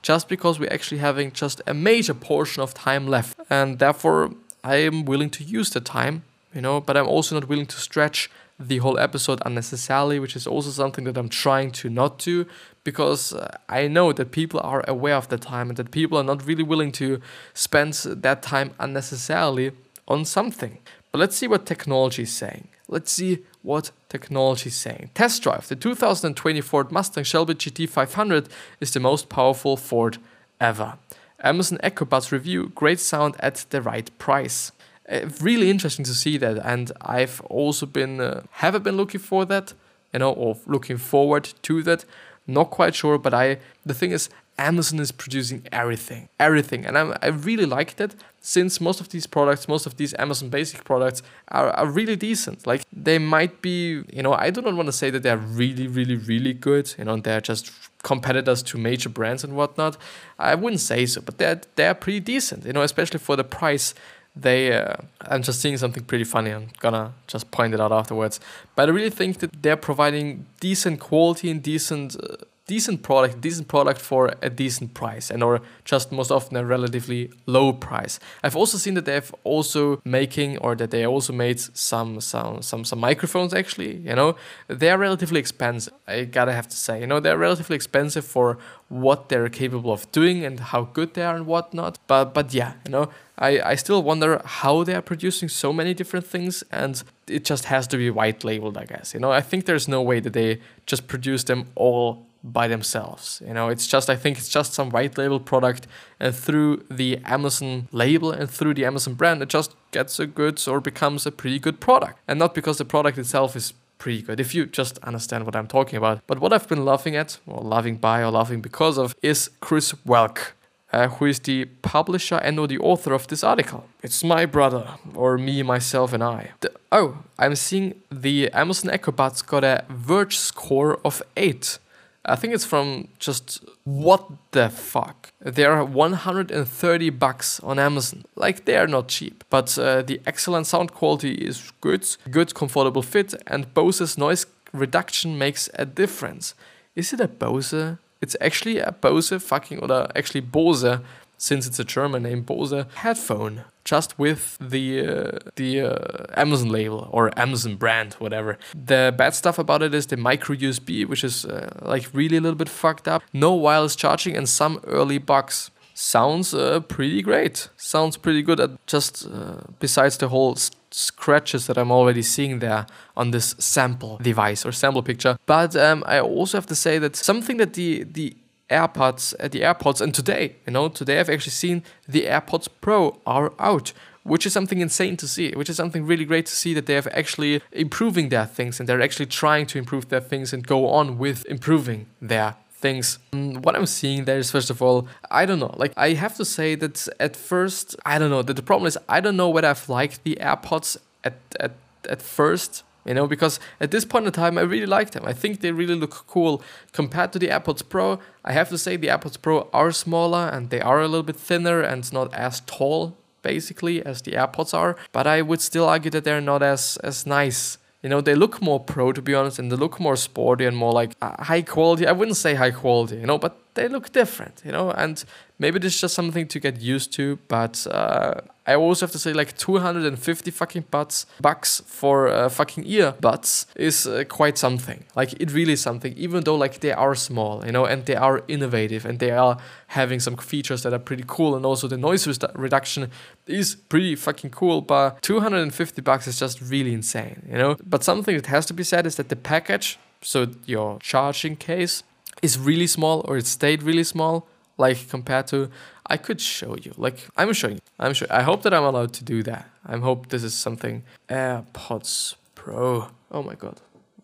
just 0.03 0.29
because 0.29 0.61
we're 0.61 0.73
actually 0.73 0.99
having 0.99 1.33
just 1.33 1.63
a 1.67 1.73
major 1.73 2.13
portion 2.13 2.63
of 2.63 2.75
time 2.75 3.07
left. 3.07 3.39
And 3.49 3.79
therefore, 3.79 4.33
I 4.63 4.77
am 4.77 5.07
willing 5.07 5.31
to 5.31 5.45
use 5.45 5.71
the 5.71 5.81
time, 5.81 6.25
you 6.55 6.61
know, 6.61 6.81
but 6.81 6.97
I'm 6.99 7.09
also 7.09 7.35
not 7.35 7.49
willing 7.49 7.67
to 7.67 7.77
stretch 7.77 8.31
the 8.61 8.79
whole 8.79 8.99
episode 8.99 9.41
unnecessarily, 9.47 10.19
which 10.19 10.37
is 10.37 10.47
also 10.47 10.71
something 10.71 11.05
that 11.05 11.17
I'm 11.17 11.29
trying 11.31 11.71
to 11.73 11.89
not 11.89 12.19
do 12.19 12.47
because 12.87 13.33
uh, 13.33 13.59
I 13.69 13.89
know 13.89 14.13
that 14.13 14.31
people 14.31 14.61
are 14.61 14.85
aware 14.87 15.17
of 15.17 15.29
the 15.29 15.39
time 15.39 15.69
and 15.69 15.77
that 15.77 15.91
people 15.91 16.17
are 16.17 16.23
not 16.23 16.47
really 16.47 16.63
willing 16.63 16.93
to 16.93 17.21
spend 17.53 17.95
that 17.95 18.43
time 18.43 18.71
unnecessarily 18.79 19.73
on 20.07 20.25
something. 20.25 20.79
But 21.11 21.19
let's 21.19 21.37
see 21.37 21.49
what 21.49 21.67
technology 21.67 22.23
is 22.23 22.33
saying. 22.33 22.69
Let's 22.87 23.11
see 23.11 23.45
what 23.63 23.91
technology 24.09 24.69
is 24.69 24.77
saying. 24.77 25.11
Test 25.15 25.43
drive. 25.43 25.67
The 25.67 25.75
2020 25.75 26.61
Ford 26.61 26.93
Mustang 26.93 27.25
Shelby 27.25 27.55
GT 27.55 27.89
500 27.89 28.49
is 28.81 28.93
the 28.93 29.01
most 29.01 29.29
powerful 29.29 29.77
Ford 29.77 30.19
ever. 30.61 30.97
Amazon 31.43 31.81
EchoBuds 31.83 32.31
review, 32.31 32.71
great 32.77 33.01
sound 33.01 33.35
at 33.41 33.67
the 33.71 33.83
right 33.83 34.17
price. 34.19 34.71
Uh, 35.11 35.29
really 35.41 35.71
interesting 35.71 36.05
to 36.05 36.15
see 36.15 36.39
that, 36.39 36.59
and 36.65 36.93
I've 37.01 37.41
also 37.43 37.87
been 37.87 38.21
uh, 38.21 38.43
have 38.63 38.81
been 38.83 38.97
looking 38.97 39.21
for 39.21 39.45
that, 39.45 39.73
you 40.13 40.21
know, 40.21 40.33
or 40.33 40.57
looking 40.67 40.99
forward 40.99 41.53
to 41.63 41.83
that. 41.83 42.05
Not 42.47 42.71
quite 42.71 42.95
sure, 42.95 43.19
but 43.19 43.35
I 43.35 43.59
the 43.85 43.95
thing 43.95 44.13
is, 44.13 44.29
Amazon 44.59 45.01
is 45.01 45.13
producing 45.13 45.63
everything, 45.71 46.29
everything, 46.41 46.87
and 46.87 46.97
I'm, 46.97 47.15
I 47.21 47.29
really 47.29 47.67
like 47.67 47.97
that 47.97 48.15
since 48.47 48.81
most 48.81 49.01
of 49.01 49.09
these 49.09 49.27
products, 49.27 49.67
most 49.67 49.87
of 49.87 49.97
these 49.97 50.15
Amazon 50.21 50.51
Basic 50.51 50.85
products 50.85 51.21
are, 51.49 51.71
are 51.71 51.87
really 51.87 52.15
decent. 52.15 52.65
Like 52.65 52.83
they 52.93 53.19
might 53.19 53.61
be, 53.61 54.05
you 54.13 54.23
know, 54.23 54.35
I 54.35 54.51
do 54.51 54.63
not 54.63 54.77
want 54.77 54.87
to 54.87 54.93
say 54.93 55.11
that 55.11 55.25
they're 55.25 55.37
really, 55.37 55.89
really, 55.89 56.15
really 56.15 56.53
good. 56.53 56.95
You 56.97 57.07
know, 57.07 57.17
they're 57.17 57.41
just 57.41 57.73
competitors 58.05 58.63
to 58.63 58.79
major 58.79 59.09
brands 59.09 59.43
and 59.43 59.57
whatnot. 59.57 59.97
I 60.39 60.55
wouldn't 60.55 60.81
say 60.81 61.07
so, 61.07 61.23
but 61.23 61.39
they're 61.39 61.61
they're 61.75 61.95
pretty 61.95 62.21
decent. 62.21 62.65
You 62.65 62.73
know, 62.73 62.83
especially 62.83 63.19
for 63.19 63.35
the 63.35 63.43
price. 63.43 63.95
They, 64.37 64.77
uh, 64.77 64.97
I'm 65.23 65.43
just 65.43 65.61
seeing 65.61 65.79
something 65.79 66.05
pretty 66.05 66.25
funny. 66.25 66.51
I'm 66.51 66.69
gonna 66.81 67.15
just 67.27 67.51
point 67.51 67.73
it 67.75 67.81
out 67.81 67.91
afterwards. 67.91 68.39
But 68.75 68.89
I 68.89 68.93
really 68.93 69.11
think 69.11 69.39
that 69.39 69.63
they're 69.63 69.77
providing 69.77 70.47
decent 70.61 71.01
quality 71.01 71.51
and 71.51 71.63
decent. 71.63 72.17
Uh, 72.17 72.37
decent 72.67 73.03
product, 73.03 73.41
decent 73.41 73.69
product 73.69 74.01
for 74.01 74.35
a 74.43 74.51
decent 74.51 74.93
price, 74.95 75.31
and 75.31 75.43
or 75.43 75.61
just 75.85 76.11
most 76.11 76.31
often 76.31 76.57
a 76.57 76.65
relatively 76.65 77.31
low 77.47 77.73
price. 77.73 78.19
I've 78.43 78.57
also 78.57 78.77
seen 78.77 78.95
that 78.95 79.05
they've 79.05 79.35
also 79.45 80.01
making 80.05 80.59
or 80.59 80.75
that 80.77 80.91
they 80.91 81.07
also 81.07 81.33
made 81.33 81.61
some 81.61 82.21
some 82.21 82.63
some 82.63 82.85
some 82.85 82.99
microphones 82.99 83.55
actually. 83.55 83.97
You 83.97 84.15
know, 84.15 84.37
they're 84.69 84.99
relatively 84.99 85.39
expensive. 85.41 85.95
I 86.09 86.25
gotta 86.25 86.53
have 86.53 86.69
to 86.69 86.77
say, 86.77 87.01
you 87.01 87.07
know, 87.07 87.21
they're 87.21 87.39
relatively 87.39 87.77
expensive 87.77 88.25
for 88.25 88.59
what 88.89 89.29
they're 89.29 89.49
capable 89.49 89.93
of 89.93 90.11
doing 90.13 90.45
and 90.45 90.61
how 90.61 90.83
good 90.93 91.15
they 91.15 91.23
are 91.23 91.37
and 91.37 91.47
whatnot. 91.47 91.99
But 92.07 92.35
but 92.35 92.53
yeah, 92.53 92.75
you 92.85 92.91
know, 92.91 93.11
I, 93.39 93.61
I 93.61 93.75
still 93.77 94.03
wonder 94.03 94.41
how 94.45 94.83
they 94.83 94.95
are 94.95 95.03
producing 95.03 95.49
so 95.49 95.73
many 95.73 95.95
different 95.95 96.27
things 96.27 96.65
and 96.73 97.03
it 97.29 97.45
just 97.45 97.67
has 97.67 97.87
to 97.89 97.97
be 97.97 98.11
white 98.11 98.45
labeled, 98.45 98.77
I 98.79 98.85
guess. 98.85 99.15
You 99.15 99.21
know, 99.21 99.31
I 99.31 99.41
think 99.41 99.67
there's 99.67 99.89
no 99.89 100.03
way 100.03 100.21
that 100.21 100.33
they 100.33 100.61
just 100.87 101.07
produce 101.07 101.45
them 101.45 101.67
all 101.75 102.27
by 102.53 102.69
themselves. 102.69 103.43
You 103.47 103.55
know, 103.55 103.69
it's 103.69 103.87
just 103.87 104.09
I 104.09 104.17
think 104.17 104.39
it's 104.39 104.49
just 104.49 104.73
some 104.73 104.91
white 104.91 105.19
label 105.19 105.41
product, 105.41 105.87
and 106.21 106.35
through 106.35 106.85
the 106.91 107.19
Amazon 107.25 107.89
label 107.93 108.31
and 108.31 108.49
through 108.49 108.75
the 108.75 108.85
Amazon 108.85 109.15
brand, 109.15 109.43
it 109.43 109.49
just 109.49 109.75
gets 109.91 110.19
a 110.21 110.27
good 110.27 110.63
or 110.69 110.81
becomes 110.81 111.27
a 111.27 111.33
pretty 111.33 111.59
good 111.59 111.81
product, 111.81 112.19
and 112.29 112.39
not 112.39 112.55
because 112.55 112.79
the 112.79 112.85
product 112.85 113.19
itself 113.19 113.57
is 113.57 113.75
pretty 113.99 114.23
good 114.23 114.39
if 114.39 114.55
you 114.55 114.67
just 114.67 114.99
understand 114.99 115.45
what 115.47 115.57
I'm 115.57 115.67
talking 115.67 115.97
about. 115.97 116.21
But 116.27 116.39
what 116.39 116.53
I've 116.53 116.69
been 116.69 116.85
loving 116.85 117.17
at, 117.17 117.39
or 117.47 117.63
loving 117.63 117.97
by, 117.97 118.23
or 118.23 118.31
loving 118.31 118.61
because 118.61 118.99
of, 118.99 119.15
is 119.23 119.51
Chris 119.61 119.95
Welch. 120.05 120.53
Uh, 120.93 121.09
who 121.09 121.27
is 121.27 121.41
the 121.41 121.65
publisher 121.83 122.37
and 122.37 122.61
or 122.61 122.69
the 122.69 122.79
author 122.79 123.13
of 123.13 123.27
this 123.27 123.43
article. 123.43 123.89
It's 124.05 124.23
my 124.23 124.47
brother, 124.47 124.95
or 125.15 125.37
me, 125.37 125.65
myself, 125.65 126.13
and 126.13 126.23
I. 126.23 126.53
The, 126.61 126.71
oh, 126.93 127.25
I'm 127.41 127.57
seeing 127.57 128.01
the 128.09 128.49
Amazon 128.53 128.93
Echo 128.93 129.11
Buds 129.11 129.43
got 129.43 129.65
a 129.65 129.85
Verge 129.91 130.39
score 130.39 131.01
of 131.05 131.21
8 131.37 131.81
I 132.27 132.37
think 132.37 132.55
it's 132.55 132.65
from 132.65 133.09
just 133.19 133.65
what 133.85 134.29
the 134.51 134.69
fuck. 134.69 135.33
They 135.41 135.65
are 135.65 135.85
130 135.85 137.11
bucks 137.11 137.61
on 137.61 137.79
Amazon. 137.79 138.25
Like 138.35 138.65
they 138.65 138.77
are 138.77 138.89
not 138.89 139.09
cheap, 139.09 139.45
but 139.49 139.79
uh, 139.79 140.03
the 140.03 140.21
excellent 140.27 140.67
sound 140.67 140.93
quality 140.93 141.33
is 141.35 141.73
good, 141.81 142.05
good 142.31 142.55
comfortable 142.55 143.03
fit, 143.03 143.35
and 143.47 143.73
Bose's 143.73 144.19
noise 144.19 144.47
reduction 144.73 145.39
makes 145.39 145.71
a 145.75 145.87
difference. 145.87 146.55
Is 146.97 147.13
it 147.13 147.21
a 147.21 147.29
Bose? 147.29 147.99
It's 148.21 148.37
actually 148.41 148.79
a 148.79 148.93
Bose 148.93 149.31
fucking 149.43 149.79
or 149.79 150.09
actually 150.17 150.41
Bose 150.41 150.99
since 151.39 151.67
it's 151.67 151.79
a 151.79 151.85
German 151.85 152.23
name, 152.23 152.43
Bose 152.43 152.85
headphone, 152.95 153.65
just 153.85 154.19
with 154.19 154.57
the 154.61 155.07
uh, 155.07 155.39
the 155.57 155.81
uh, 155.81 156.41
Amazon 156.41 156.71
label 156.71 157.09
or 157.13 157.37
Amazon 157.39 157.77
brand, 157.77 158.15
whatever. 158.15 158.59
The 158.75 159.15
bad 159.17 159.35
stuff 159.35 159.59
about 159.59 159.83
it 159.83 159.95
is 159.95 160.07
the 160.07 160.17
micro 160.17 160.57
USB, 160.57 161.07
which 161.07 161.25
is 161.25 161.45
uh, 161.45 161.71
like 161.83 162.09
really 162.13 162.37
a 162.37 162.41
little 162.41 162.57
bit 162.59 162.69
fucked 162.69 163.09
up. 163.09 163.23
No 163.33 163.53
wireless 163.55 163.97
charging 163.97 164.37
and 164.37 164.49
some 164.49 164.81
early 164.87 165.19
bugs. 165.19 165.71
Sounds 165.95 166.53
uh, 166.53 166.81
pretty 166.81 167.23
great. 167.23 167.71
Sounds 167.79 168.19
pretty 168.19 168.43
good. 168.43 168.61
At 168.61 168.87
just 168.87 169.27
uh, 169.27 169.61
besides 169.81 170.19
the 170.19 170.29
whole 170.29 170.57
scratches 170.91 171.67
that 171.67 171.79
I'm 171.79 171.91
already 171.91 172.23
seeing 172.23 172.59
there 172.59 172.87
on 173.17 173.31
this 173.31 173.55
sample 173.59 174.19
device 174.19 174.67
or 174.67 174.73
sample 174.73 175.03
picture. 175.03 175.37
But 175.47 175.75
um, 175.77 176.03
I 176.07 176.21
also 176.21 176.59
have 176.59 176.67
to 176.67 176.75
say 176.75 176.99
that 176.99 177.17
something 177.17 177.57
that 177.59 177.75
the 177.75 178.05
the 178.05 178.37
AirPods 178.71 179.35
at 179.39 179.53
the 179.53 179.61
AirPods. 179.61 180.01
And 180.01 180.15
today, 180.15 180.57
you 180.67 180.73
know, 180.73 180.89
today 180.89 181.21
I've 181.21 181.31
actually 181.31 181.53
seen 181.53 181.83
the 182.09 182.25
AirPods 182.25 182.69
Pro 182.81 183.21
are 183.27 183.53
out, 183.59 183.93
which 184.23 184.47
is 184.47 184.53
something 184.53 184.81
insane 184.81 185.17
to 185.19 185.29
see, 185.29 185.53
which 185.53 185.71
is 185.71 185.77
something 185.77 186.05
really 186.05 186.25
great 186.25 186.47
to 186.47 186.57
see 186.57 186.75
that 186.75 186.87
they 186.87 186.95
have 186.95 187.07
actually 187.09 187.63
improving 187.73 188.29
their 188.29 188.47
things 188.47 188.81
and 188.81 188.89
they're 188.89 189.03
actually 189.03 189.27
trying 189.27 189.67
to 189.67 189.79
improve 189.79 190.09
their 190.09 190.21
things 190.21 190.53
and 190.53 190.67
go 190.67 190.89
on 190.89 191.19
with 191.19 191.47
improving 191.47 192.07
their 192.21 192.57
things. 192.71 193.19
Mm, 193.33 193.63
what 193.63 193.77
I'm 193.77 193.87
seeing 193.87 194.25
there 194.25 194.39
is, 194.39 194.51
first 194.51 194.71
of 194.71 194.83
all, 194.83 195.09
I 195.31 195.47
don't 195.47 195.59
know. 195.59 195.75
Like, 195.77 195.93
I 195.97 196.11
have 196.15 196.37
to 196.37 196.45
say 196.45 196.75
that 196.75 197.09
at 197.21 197.37
first, 197.37 197.97
I 198.05 198.19
don't 198.19 198.31
know. 198.31 198.43
That 198.43 198.55
the 198.55 198.63
problem 198.63 198.87
is, 198.87 198.99
I 199.09 199.21
don't 199.21 199.37
know 199.37 199.49
whether 199.49 199.69
I've 199.69 199.89
liked 199.89 200.25
the 200.25 200.37
AirPods 200.41 200.97
at, 201.25 201.35
at, 201.59 201.73
at 202.09 202.21
first 202.21 202.83
you 203.07 203.15
know, 203.15 203.27
because 203.27 203.61
at 203.81 203.91
this 203.91 204.05
point 204.05 204.27
in 204.27 204.33
time, 204.33 204.59
I 204.59 204.63
really 204.63 204.87
like 204.87 205.11
them. 205.11 205.25
I 205.25 205.33
think 205.33 205.61
they 205.61 205.73
really 205.73 205.95
look 205.95 206.27
cool 206.27 206.63
compared 206.93 207.33
to 207.33 207.39
the 207.39 207.49
AirPods 207.49 207.89
Pro. 207.89 208.19
I 208.45 208.53
have 208.53 208.69
to 208.71 208.79
say 208.79 208.97
the 208.97 209.09
AirPods 209.09 209.41
Pro 209.41 209.69
are 209.73 209.93
smaller 209.93 210.49
and 210.53 210.71
they 210.71 210.81
are 210.81 211.01
a 211.01 211.09
little 211.09 211.23
bit 211.23 211.37
thinner 211.37 211.81
and 211.81 212.13
not 212.13 212.35
as 212.35 212.61
tall 212.67 213.17
basically 213.43 214.05
as 214.05 214.23
the 214.23 214.33
AirPods 214.33 214.75
are, 214.75 214.97
but 215.13 215.27
I 215.27 215.41
would 215.41 215.61
still 215.61 215.89
argue 215.89 216.11
that 216.11 216.25
they're 216.25 216.41
not 216.41 216.63
as 216.63 216.97
as 217.05 217.27
nice 217.27 217.79
you 218.07 218.11
know, 218.11 218.21
they 218.21 218.37
look 218.37 218.63
more 218.63 218.79
pro 218.79 219.11
to 219.13 219.21
be 219.21 219.35
honest, 219.35 219.59
and 219.59 219.73
they 219.73 219.75
look 219.75 219.99
more 219.99 220.15
sporty 220.15 220.65
and 220.65 220.77
more 220.77 220.93
like 220.93 221.17
uh, 221.21 221.43
high 221.43 221.63
quality. 221.63 222.07
I 222.07 222.13
wouldn't 222.13 222.37
say 222.37 222.55
high 222.55 222.71
quality, 222.71 223.17
you 223.17 223.27
know, 223.27 223.37
but 223.37 223.59
they 223.75 223.89
look 223.89 224.13
different, 224.13 224.63
you 224.65 224.71
know, 224.71 224.93
and 224.93 225.25
maybe 225.59 225.81
this 225.81 225.95
is 225.97 226.01
just 226.03 226.15
something 226.15 226.47
to 226.47 226.61
get 226.61 226.81
used 226.81 227.13
to. 227.15 227.41
But 227.49 227.85
uh, 227.91 228.43
I 228.67 228.75
also 228.75 229.07
have 229.07 229.13
to 229.13 229.19
say, 229.19 229.33
like 229.33 229.57
250 229.57 230.51
fucking 230.51 230.85
bucks 230.91 231.27
bucks 231.41 231.83
for 231.87 232.29
uh, 232.29 232.49
fucking 232.49 232.85
earbuds 232.85 233.67
is 233.77 234.07
uh, 234.07 234.25
quite 234.29 234.59
something. 234.59 235.05
Like 235.15 235.35
it 235.41 235.53
really 235.53 235.75
is 235.75 235.81
something, 235.81 236.13
even 236.17 236.45
though 236.45 236.57
like 236.57 236.81
they 236.81 236.93
are 236.93 237.15
small, 237.15 237.65
you 237.65 237.73
know, 237.73 237.85
and 237.85 238.05
they 238.07 238.17
are 238.17 238.43
innovative 238.49 239.05
and 239.05 239.19
they 239.19 239.31
are 239.31 239.59
having 239.89 240.21
some 240.21 240.37
features 240.37 240.83
that 240.83 240.93
are 240.93 240.99
pretty 240.99 241.25
cool, 241.27 241.55
and 241.55 241.65
also 241.65 241.87
the 241.87 241.97
noise 241.97 242.27
reduction 242.55 243.11
is 243.47 243.77
pretty 243.77 244.17
fucking 244.17 244.51
cool. 244.51 244.81
But 244.81 245.23
250 245.23 246.03
bucks 246.03 246.27
is 246.27 246.39
just 246.39 246.61
really 246.61 246.93
insane, 246.93 247.43
you 247.49 247.59
know. 247.59 247.77
But 247.85 248.03
something 248.03 248.35
that 248.35 248.47
has 248.47 248.67
to 248.67 248.75
be 248.75 248.83
said 248.83 249.07
is 249.07 249.17
that 249.17 249.29
the 249.29 249.37
package, 249.37 249.99
so 250.23 250.49
your 250.65 250.99
charging 250.99 251.57
case, 251.57 252.03
is 252.43 252.59
really 252.59 252.87
small 252.87 253.25
or 253.29 253.37
it 253.37 253.47
stayed 253.47 253.83
really 253.83 254.05
small 254.05 254.47
like 254.79 255.09
compared 255.09 255.47
to 255.47 255.71
I 256.09 256.17
could 256.17 256.41
show 256.41 256.77
you 256.77 256.93
like 256.97 257.29
I'm 257.37 257.53
showing 257.53 257.75
you 257.75 257.81
I'm 257.99 258.15
sure 258.15 258.29
I 258.31 258.43
hope 258.43 258.63
that 258.63 258.73
I'm 258.73 258.85
allowed 258.85 259.13
to 259.15 259.25
do 259.25 259.43
that 259.45 259.69
I 259.85 259.97
hope 259.97 260.29
this 260.29 260.43
is 260.43 260.55
something 260.55 261.03
AirPods 261.29 262.37
Pro 262.55 263.09
oh 263.31 263.43
my 263.43 263.55
god 263.55 263.81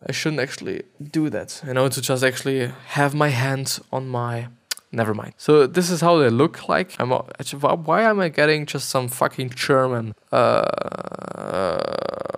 I 0.06 0.12
shouldn't 0.12 0.40
actually 0.40 0.82
do 1.00 1.30
that 1.30 1.62
you 1.66 1.74
know 1.74 1.88
to 1.88 2.00
just 2.00 2.24
actually 2.24 2.72
have 2.98 3.14
my 3.14 3.28
hand 3.28 3.78
on 3.92 4.08
my 4.08 4.48
Never 4.94 5.14
mind. 5.14 5.32
So 5.38 5.66
this 5.66 5.88
is 5.88 6.02
how 6.02 6.18
they 6.18 6.28
look 6.28 6.68
like. 6.68 6.94
I'm 7.00 7.08
why 7.08 8.02
am 8.02 8.20
I 8.20 8.28
getting 8.28 8.66
just 8.66 8.90
some 8.90 9.08
fucking 9.08 9.48
German 9.56 10.14
uh, 10.30 11.78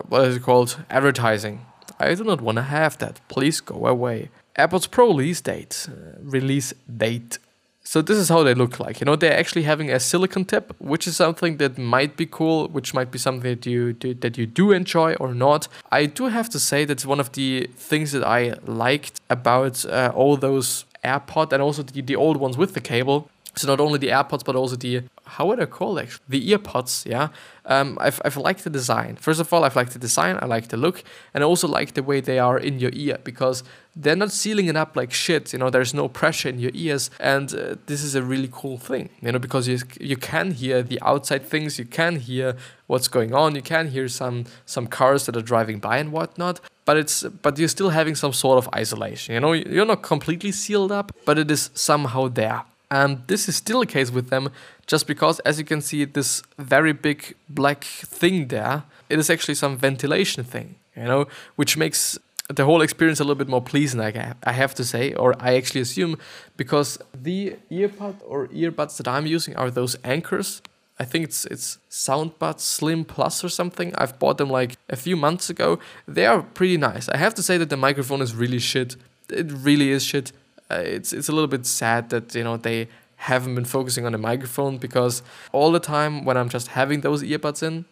what 0.09 0.29
is 0.29 0.37
it 0.37 0.43
called 0.43 0.79
advertising? 0.89 1.67
I 1.99 2.15
do 2.15 2.23
not 2.23 2.41
want 2.41 2.57
to 2.57 2.63
have 2.63 2.99
that. 2.99 3.21
Please 3.29 3.61
go 3.61 3.87
away. 3.87 4.31
AirPods 4.57 4.89
Pro 4.89 5.09
release 5.09 5.41
date. 5.41 5.89
Uh, 5.89 6.19
release 6.23 6.73
date. 6.97 7.39
So 7.87 8.01
this 8.01 8.17
is 8.17 8.31
how 8.31 8.43
they 8.43 8.55
look 8.55 8.81
like. 8.81 9.01
You 9.01 9.05
know, 9.05 9.15
they're 9.15 9.39
actually 9.39 9.65
having 9.65 9.91
a 9.91 10.01
silicon 10.01 10.47
tip, 10.47 10.75
which 10.79 11.07
is 11.07 11.17
something 11.17 11.59
that 11.59 11.77
might 11.77 12.17
be 12.17 12.25
cool, 12.25 12.69
which 12.69 12.95
might 12.95 13.11
be 13.11 13.19
something 13.19 13.49
that 13.51 13.67
you 13.67 13.93
do, 13.93 14.15
that 14.15 14.39
you 14.39 14.47
do 14.47 14.73
enjoy 14.73 15.15
or 15.17 15.35
not. 15.35 15.69
I 15.93 16.07
do 16.07 16.25
have 16.29 16.49
to 16.51 16.59
say 16.59 16.87
that's 16.87 17.05
one 17.05 17.21
of 17.21 17.33
the 17.33 17.69
things 17.77 18.13
that 18.13 18.25
I 18.25 18.55
liked 18.65 19.21
about 19.29 19.85
uh, 19.85 20.11
all 20.15 20.39
those 20.39 20.87
AirPod 21.05 21.53
and 21.53 21.63
also 21.63 21.83
the, 21.83 22.01
the 22.01 22.17
old 22.17 22.39
ones 22.39 22.57
with 22.57 22.73
the 22.73 22.81
cable. 22.81 23.29
So 23.55 23.69
not 23.69 23.81
only 23.81 23.99
the 23.99 24.09
AirPods, 24.09 24.45
but 24.45 24.57
also 24.57 24.77
the 24.77 25.03
how 25.25 25.47
would 25.47 25.61
I 25.61 25.67
call 25.67 25.99
it? 25.99 26.19
The 26.29 26.53
earpods, 26.53 27.07
yeah. 27.07 27.29
Um, 27.67 27.97
I've, 28.01 28.21
I've 28.25 28.37
liked 28.37 28.65
the 28.65 28.71
design. 28.71 29.17
First 29.17 29.41
of 29.41 29.53
all, 29.53 29.65
I've 29.65 29.75
liked 29.77 29.93
the 29.93 29.99
design, 29.99 30.39
I 30.43 30.45
like 30.45 30.69
the 30.69 30.77
look, 30.77 31.03
and 31.33 31.43
I 31.43 31.47
also 31.47 31.67
like 31.67 31.95
the 31.95 32.03
way 32.03 32.21
they 32.21 32.39
are 32.39 32.59
in 32.59 32.79
your 32.79 32.91
ear 32.93 33.19
because 33.25 33.65
they're 33.97 34.17
not 34.17 34.33
sealing 34.33 34.67
it 34.67 34.77
up 34.77 34.97
like 34.97 35.13
shit. 35.13 35.53
You 35.53 35.59
know, 35.61 35.71
there's 35.71 35.95
no 35.95 36.09
pressure 36.09 36.51
in 36.51 36.59
your 36.59 36.73
ears, 36.75 37.11
and 37.19 37.55
uh, 37.55 37.77
this 37.87 38.03
is 38.03 38.15
a 38.15 38.23
really 38.23 38.51
cool 38.53 38.77
thing. 38.77 39.09
You 39.23 39.33
know, 39.33 39.39
because 39.39 39.67
you 39.67 39.79
you 39.99 40.17
can 40.17 40.51
hear 40.51 40.83
the 40.83 41.01
outside 41.01 41.47
things, 41.47 41.79
you 41.79 41.87
can 41.87 42.17
hear 42.17 42.57
what's 42.87 43.09
going 43.09 43.35
on, 43.35 43.55
you 43.55 43.63
can 43.63 43.89
hear 43.89 44.09
some 44.09 44.45
some 44.67 44.87
cars 44.87 45.25
that 45.27 45.37
are 45.37 45.43
driving 45.43 45.79
by 45.79 45.99
and 45.99 46.13
whatnot. 46.13 46.61
But 46.85 46.99
it's 46.99 47.23
but 47.23 47.59
you're 47.59 47.69
still 47.69 47.91
having 47.91 48.15
some 48.15 48.35
sort 48.35 48.59
of 48.59 48.69
isolation. 48.75 49.35
You 49.35 49.41
know, 49.41 49.53
you're 49.53 49.87
not 49.87 50.03
completely 50.03 50.53
sealed 50.53 50.93
up, 50.93 51.13
but 51.25 51.39
it 51.39 51.51
is 51.51 51.71
somehow 51.75 52.29
there. 52.29 52.65
And 52.95 53.11
this 53.27 53.49
is 53.49 53.57
still 53.57 53.81
the 53.81 53.87
case 53.87 54.11
with 54.13 54.29
them, 54.31 54.45
just 54.87 55.07
because, 55.07 55.41
as 55.41 55.59
you 55.59 55.65
can 55.65 55.81
see, 55.81 56.05
this 56.05 56.43
very 56.59 56.93
big 56.93 57.35
black 57.49 57.83
thing 58.21 58.49
there, 58.49 58.85
it 59.09 59.19
is 59.19 59.29
actually 59.31 59.57
some 59.57 59.77
ventilation 59.77 60.45
thing, 60.45 60.77
you 60.97 61.07
know, 61.11 61.27
which 61.57 61.77
makes 61.77 62.19
the 62.49 62.65
whole 62.65 62.83
experience 62.83 63.19
a 63.19 63.25
little 63.25 63.41
bit 63.45 63.49
more 63.49 63.63
pleasing, 63.63 64.01
I 64.01 64.53
have 64.53 64.75
to 64.75 64.85
say, 64.85 65.13
or 65.15 65.35
I 65.41 65.57
actually 65.57 65.81
assume, 65.81 66.19
because 66.57 66.99
the 67.29 67.57
earpod 67.69 68.15
or 68.29 68.47
earbuds 68.49 68.97
that 68.99 69.09
I'm 69.09 69.27
using 69.27 69.57
are 69.57 69.71
those 69.71 69.97
Ankers. 70.05 70.61
I 71.01 71.05
think 71.05 71.25
it's 71.25 71.45
it's 71.47 71.79
Soundbuds 71.91 72.61
Slim 72.61 73.05
Plus 73.05 73.43
or 73.43 73.49
something. 73.49 73.93
I've 73.99 74.17
bought 74.21 74.39
them 74.39 74.51
like 74.51 74.77
a 74.89 74.97
few 74.97 75.17
months 75.17 75.51
ago. 75.51 75.81
They 76.07 76.27
are 76.27 76.43
pretty 76.43 76.77
nice. 76.77 77.09
I 77.09 77.17
have 77.17 77.35
to 77.35 77.43
say 77.43 77.59
that 77.59 77.71
the 77.71 77.77
microphone 77.89 78.23
is 78.23 78.33
really 78.43 78.61
shit. 78.61 78.97
It 79.29 79.51
really 79.51 79.91
is 79.91 80.05
shit. 80.05 80.33
Uh, 80.71 80.83
it's 80.85 81.13
it's 81.13 81.29
a 81.29 81.33
little 81.33 81.49
bit 81.49 81.67
sad 81.67 82.11
that 82.11 82.35
you 82.35 82.45
know 82.45 82.57
they 82.57 82.89
haven't 83.17 83.55
been 83.55 83.65
focusing 83.65 84.05
on 84.05 84.13
the 84.13 84.19
microphone 84.19 84.77
because 84.77 85.23
all 85.53 85.73
the 85.73 85.81
time 85.81 86.25
when 86.25 86.37
I'm 86.37 86.49
just 86.49 86.69
having 86.69 87.01
those 87.01 87.23
earbuds 87.23 87.63
in, 87.63 87.87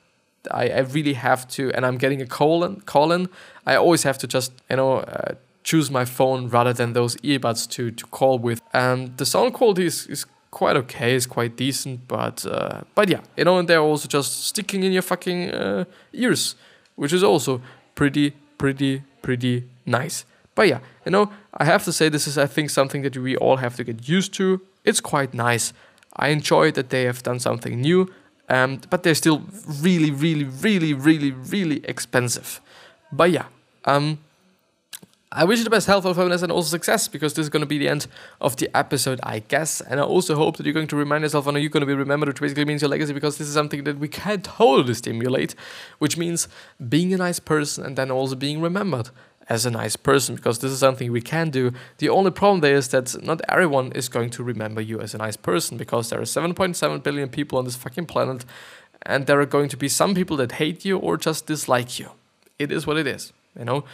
I, 0.51 0.69
I 0.69 0.79
really 0.81 1.15
have 1.15 1.49
to, 1.51 1.71
and 1.73 1.87
I'm 1.87 1.97
getting 1.97 2.21
a 2.21 2.27
call 2.27 2.65
in, 2.65 3.29
I 3.67 3.77
always 3.77 4.03
have 4.03 4.19
to 4.19 4.27
just, 4.27 4.53
you 4.69 4.77
know, 4.77 4.99
uh, 4.99 5.35
choose 5.63 5.91
my 5.91 6.05
phone 6.05 6.49
rather 6.49 6.73
than 6.73 6.93
those 6.93 7.17
earbuds 7.17 7.69
to, 7.71 7.91
to 7.93 8.07
call 8.07 8.39
with. 8.39 8.61
And 8.73 9.17
the 9.17 9.25
sound 9.25 9.55
quality 9.55 9.87
is, 9.87 10.07
is 10.07 10.27
quite 10.51 10.77
okay, 10.77 11.15
it's 11.15 11.27
quite 11.27 11.57
decent, 11.57 12.07
but 12.09 12.45
uh, 12.45 12.83
but 12.95 13.09
yeah, 13.09 13.21
you 13.37 13.45
know, 13.45 13.59
and 13.59 13.69
they're 13.69 13.81
also 13.81 14.09
just 14.09 14.45
sticking 14.45 14.83
in 14.83 14.93
your 14.93 15.03
fucking 15.03 15.51
uh, 15.51 15.85
ears, 16.13 16.57
which 16.97 17.13
is 17.13 17.23
also 17.23 17.63
pretty, 17.95 18.33
pretty, 18.59 19.03
pretty 19.23 19.65
nice. 19.87 20.25
But 20.55 20.69
yeah, 20.69 20.81
you 21.05 21.13
know, 21.13 21.33
I 21.55 21.65
have 21.65 21.85
to 21.85 21.93
say 21.93 22.09
this 22.09 22.27
is 22.27 22.37
I 22.39 22.47
think 22.47 22.71
something 22.71 23.03
that 23.03 23.17
we 23.17 23.37
all 23.37 23.57
have 23.57 23.77
to 23.77 23.85
get 23.85 24.09
used 24.09 24.35
to. 24.35 24.61
It's 24.85 25.01
quite 25.01 25.33
nice. 25.35 25.73
I 26.17 26.29
enjoy 26.29 26.73
that 26.73 26.91
they 26.91 27.05
have 27.05 27.23
done 27.23 27.41
something 27.41 27.81
new, 27.81 28.13
um, 28.49 28.81
but 28.91 29.03
they're 29.03 29.15
still 29.15 29.43
really, 29.81 30.11
really, 30.11 30.45
really, 30.45 30.93
really, 30.93 31.31
really 31.31 31.81
expensive. 31.85 32.61
But 33.11 33.31
yeah, 33.31 33.47
um, 33.87 34.19
I 35.35 35.45
wish 35.45 35.59
you 35.59 35.65
the 35.65 35.71
best 35.71 35.87
health, 35.87 36.05
wellness, 36.05 36.43
and 36.43 36.53
also 36.53 36.69
success 36.69 37.09
because 37.09 37.33
this 37.33 37.45
is 37.45 37.49
going 37.49 37.63
to 37.63 37.67
be 37.67 37.79
the 37.79 37.89
end 37.89 38.07
of 38.43 38.57
the 38.57 38.69
episode, 38.77 39.19
I 39.23 39.39
guess. 39.39 39.81
And 39.81 39.99
I 39.99 40.03
also 40.03 40.35
hope 40.35 40.59
that 40.59 40.67
you're 40.67 40.75
going 40.75 40.89
to 40.89 40.97
remind 40.97 41.23
yourself, 41.23 41.47
and 41.47 41.57
you're 41.57 41.71
going 41.71 41.81
to 41.81 41.87
be 41.87 41.95
remembered, 41.95 42.29
which 42.29 42.41
basically 42.41 42.67
means 42.67 42.83
your 42.83 42.91
legacy, 42.91 43.15
because 43.15 43.39
this 43.39 43.49
is 43.49 43.55
something 43.55 43.85
that 43.85 43.99
we 43.99 44.09
can't 44.09 44.45
totally 44.45 44.93
stimulate, 44.93 45.55
which 45.99 46.19
means 46.19 46.49
being 46.87 47.15
a 47.15 47.17
nice 47.17 47.39
person 47.39 47.87
and 47.87 47.97
then 47.97 48.11
also 48.11 48.35
being 48.35 48.61
remembered 48.61 49.09
as 49.49 49.67
a 49.67 49.71
nice 49.71 49.97
person 49.97 50.35
because 50.35 50.59
this 50.61 50.71
is 50.71 50.79
something 50.79 51.11
we 51.11 51.21
can 51.21 51.51
do. 51.51 51.73
The 51.99 52.09
only 52.09 52.31
problem 52.31 52.61
there 52.61 52.75
is 52.75 52.89
that 52.89 53.23
not 53.23 53.41
everyone 53.49 53.93
is 53.93 54.09
going 54.09 54.31
to 54.31 54.43
remember 54.43 54.81
you 54.81 55.01
as 55.01 55.15
a 55.15 55.19
nice 55.19 55.37
person 55.37 55.77
because 55.77 56.11
there 56.11 56.21
are 56.21 56.25
7.7 56.25 57.03
billion 57.03 57.29
people 57.29 57.59
on 57.59 57.65
this 57.65 57.77
fucking 57.77 58.07
planet 58.07 58.45
and 59.03 59.27
there 59.27 59.41
are 59.41 59.47
going 59.47 59.69
to 59.69 59.77
be 59.77 59.89
some 59.89 60.15
people 60.15 60.37
that 60.37 60.53
hate 60.53 60.85
you 60.85 60.99
or 60.99 61.17
just 61.17 61.47
dislike 61.47 61.99
you. 61.99 62.11
It 62.59 62.71
is 62.71 62.87
what 62.87 62.97
it 62.97 63.07
is, 63.07 63.33
you 63.59 63.65
know. 63.65 63.85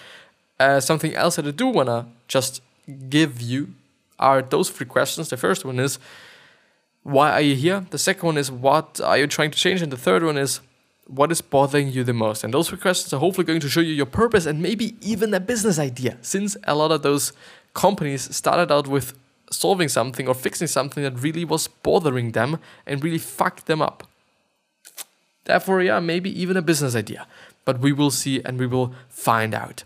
Uh, 0.61 0.81
something 0.81 1.15
else 1.15 1.37
that 1.37 1.47
I 1.47 1.53
do 1.53 1.67
wanna 1.69 2.07
just 2.27 2.61
give 3.09 3.41
you 3.41 3.75
are 4.19 4.43
those 4.43 4.71
three 4.71 4.87
questions. 4.87 5.29
The 5.29 5.37
first 5.37 5.65
one 5.65 5.79
is 5.79 5.99
why 7.05 7.33
are 7.33 7.41
you 7.41 7.55
here? 7.55 7.87
The 7.91 7.99
second 7.99 8.27
one 8.27 8.37
is 8.37 8.51
what 8.51 9.01
are 9.01 9.17
you 9.17 9.27
trying 9.27 9.51
to 9.53 9.59
change? 9.59 9.81
And 9.81 9.93
the 9.93 9.97
third 9.97 10.23
one 10.23 10.37
is 10.37 10.61
what 11.09 11.33
is 11.33 11.41
bothering 11.41 11.89
you 11.89 12.05
the 12.05 12.13
most? 12.13 12.45
And 12.45 12.55
those 12.55 12.71
questions 12.71 13.13
are 13.13 13.19
hopefully 13.19 13.45
going 13.45 13.61
to 13.61 13.69
show 13.69 13.81
you 13.81 13.93
your 13.93 14.07
purpose 14.07 14.47
and 14.47 14.63
maybe 14.63 14.97
even 15.01 15.35
a 15.35 15.41
business 15.41 15.79
idea, 15.79 16.19
since 16.23 16.57
a 16.65 16.75
lot 16.75 16.93
of 16.93 17.03
those 17.03 17.33
companies 17.75 18.35
started 18.35 18.73
out 18.73 18.87
with 18.87 19.19
solving 19.51 19.89
something 19.89 20.29
or 20.29 20.35
fixing 20.35 20.67
something 20.67 21.03
that 21.03 21.23
really 21.23 21.45
was 21.45 21.67
bothering 21.67 22.33
them 22.33 22.59
and 22.87 23.03
really 23.03 23.19
fucked 23.19 23.67
them 23.67 23.81
up. 23.81 24.07
Therefore, 25.45 25.83
yeah, 25.83 25.99
maybe 25.99 26.31
even 26.41 26.57
a 26.57 26.63
business 26.63 26.95
idea. 26.95 27.27
But 27.65 27.81
we 27.81 27.93
will 27.93 28.11
see 28.11 28.43
and 28.45 28.59
we 28.59 28.67
will 28.67 28.95
find 29.09 29.55
out. 29.55 29.85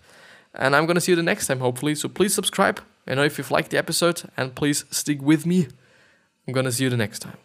And 0.55 0.75
I'm 0.75 0.87
gonna 0.87 1.01
see 1.01 1.13
you 1.13 1.17
the 1.17 1.23
next 1.23 1.47
time, 1.47 1.61
hopefully. 1.61 1.95
So 1.95 2.09
please 2.09 2.35
subscribe, 2.35 2.81
you 3.07 3.15
know, 3.15 3.23
if 3.23 3.39
you've 3.39 3.51
liked 3.51 3.71
the 3.71 3.79
episode, 3.79 4.23
and 4.37 4.55
please 4.55 4.85
stick 4.91 5.23
with 5.23 5.47
me. 5.47 5.69
I'm 6.47 6.53
gonna 6.53 6.73
see 6.73 6.85
you 6.85 6.91
the 6.91 6.97
next 6.97 7.21
time. 7.21 7.39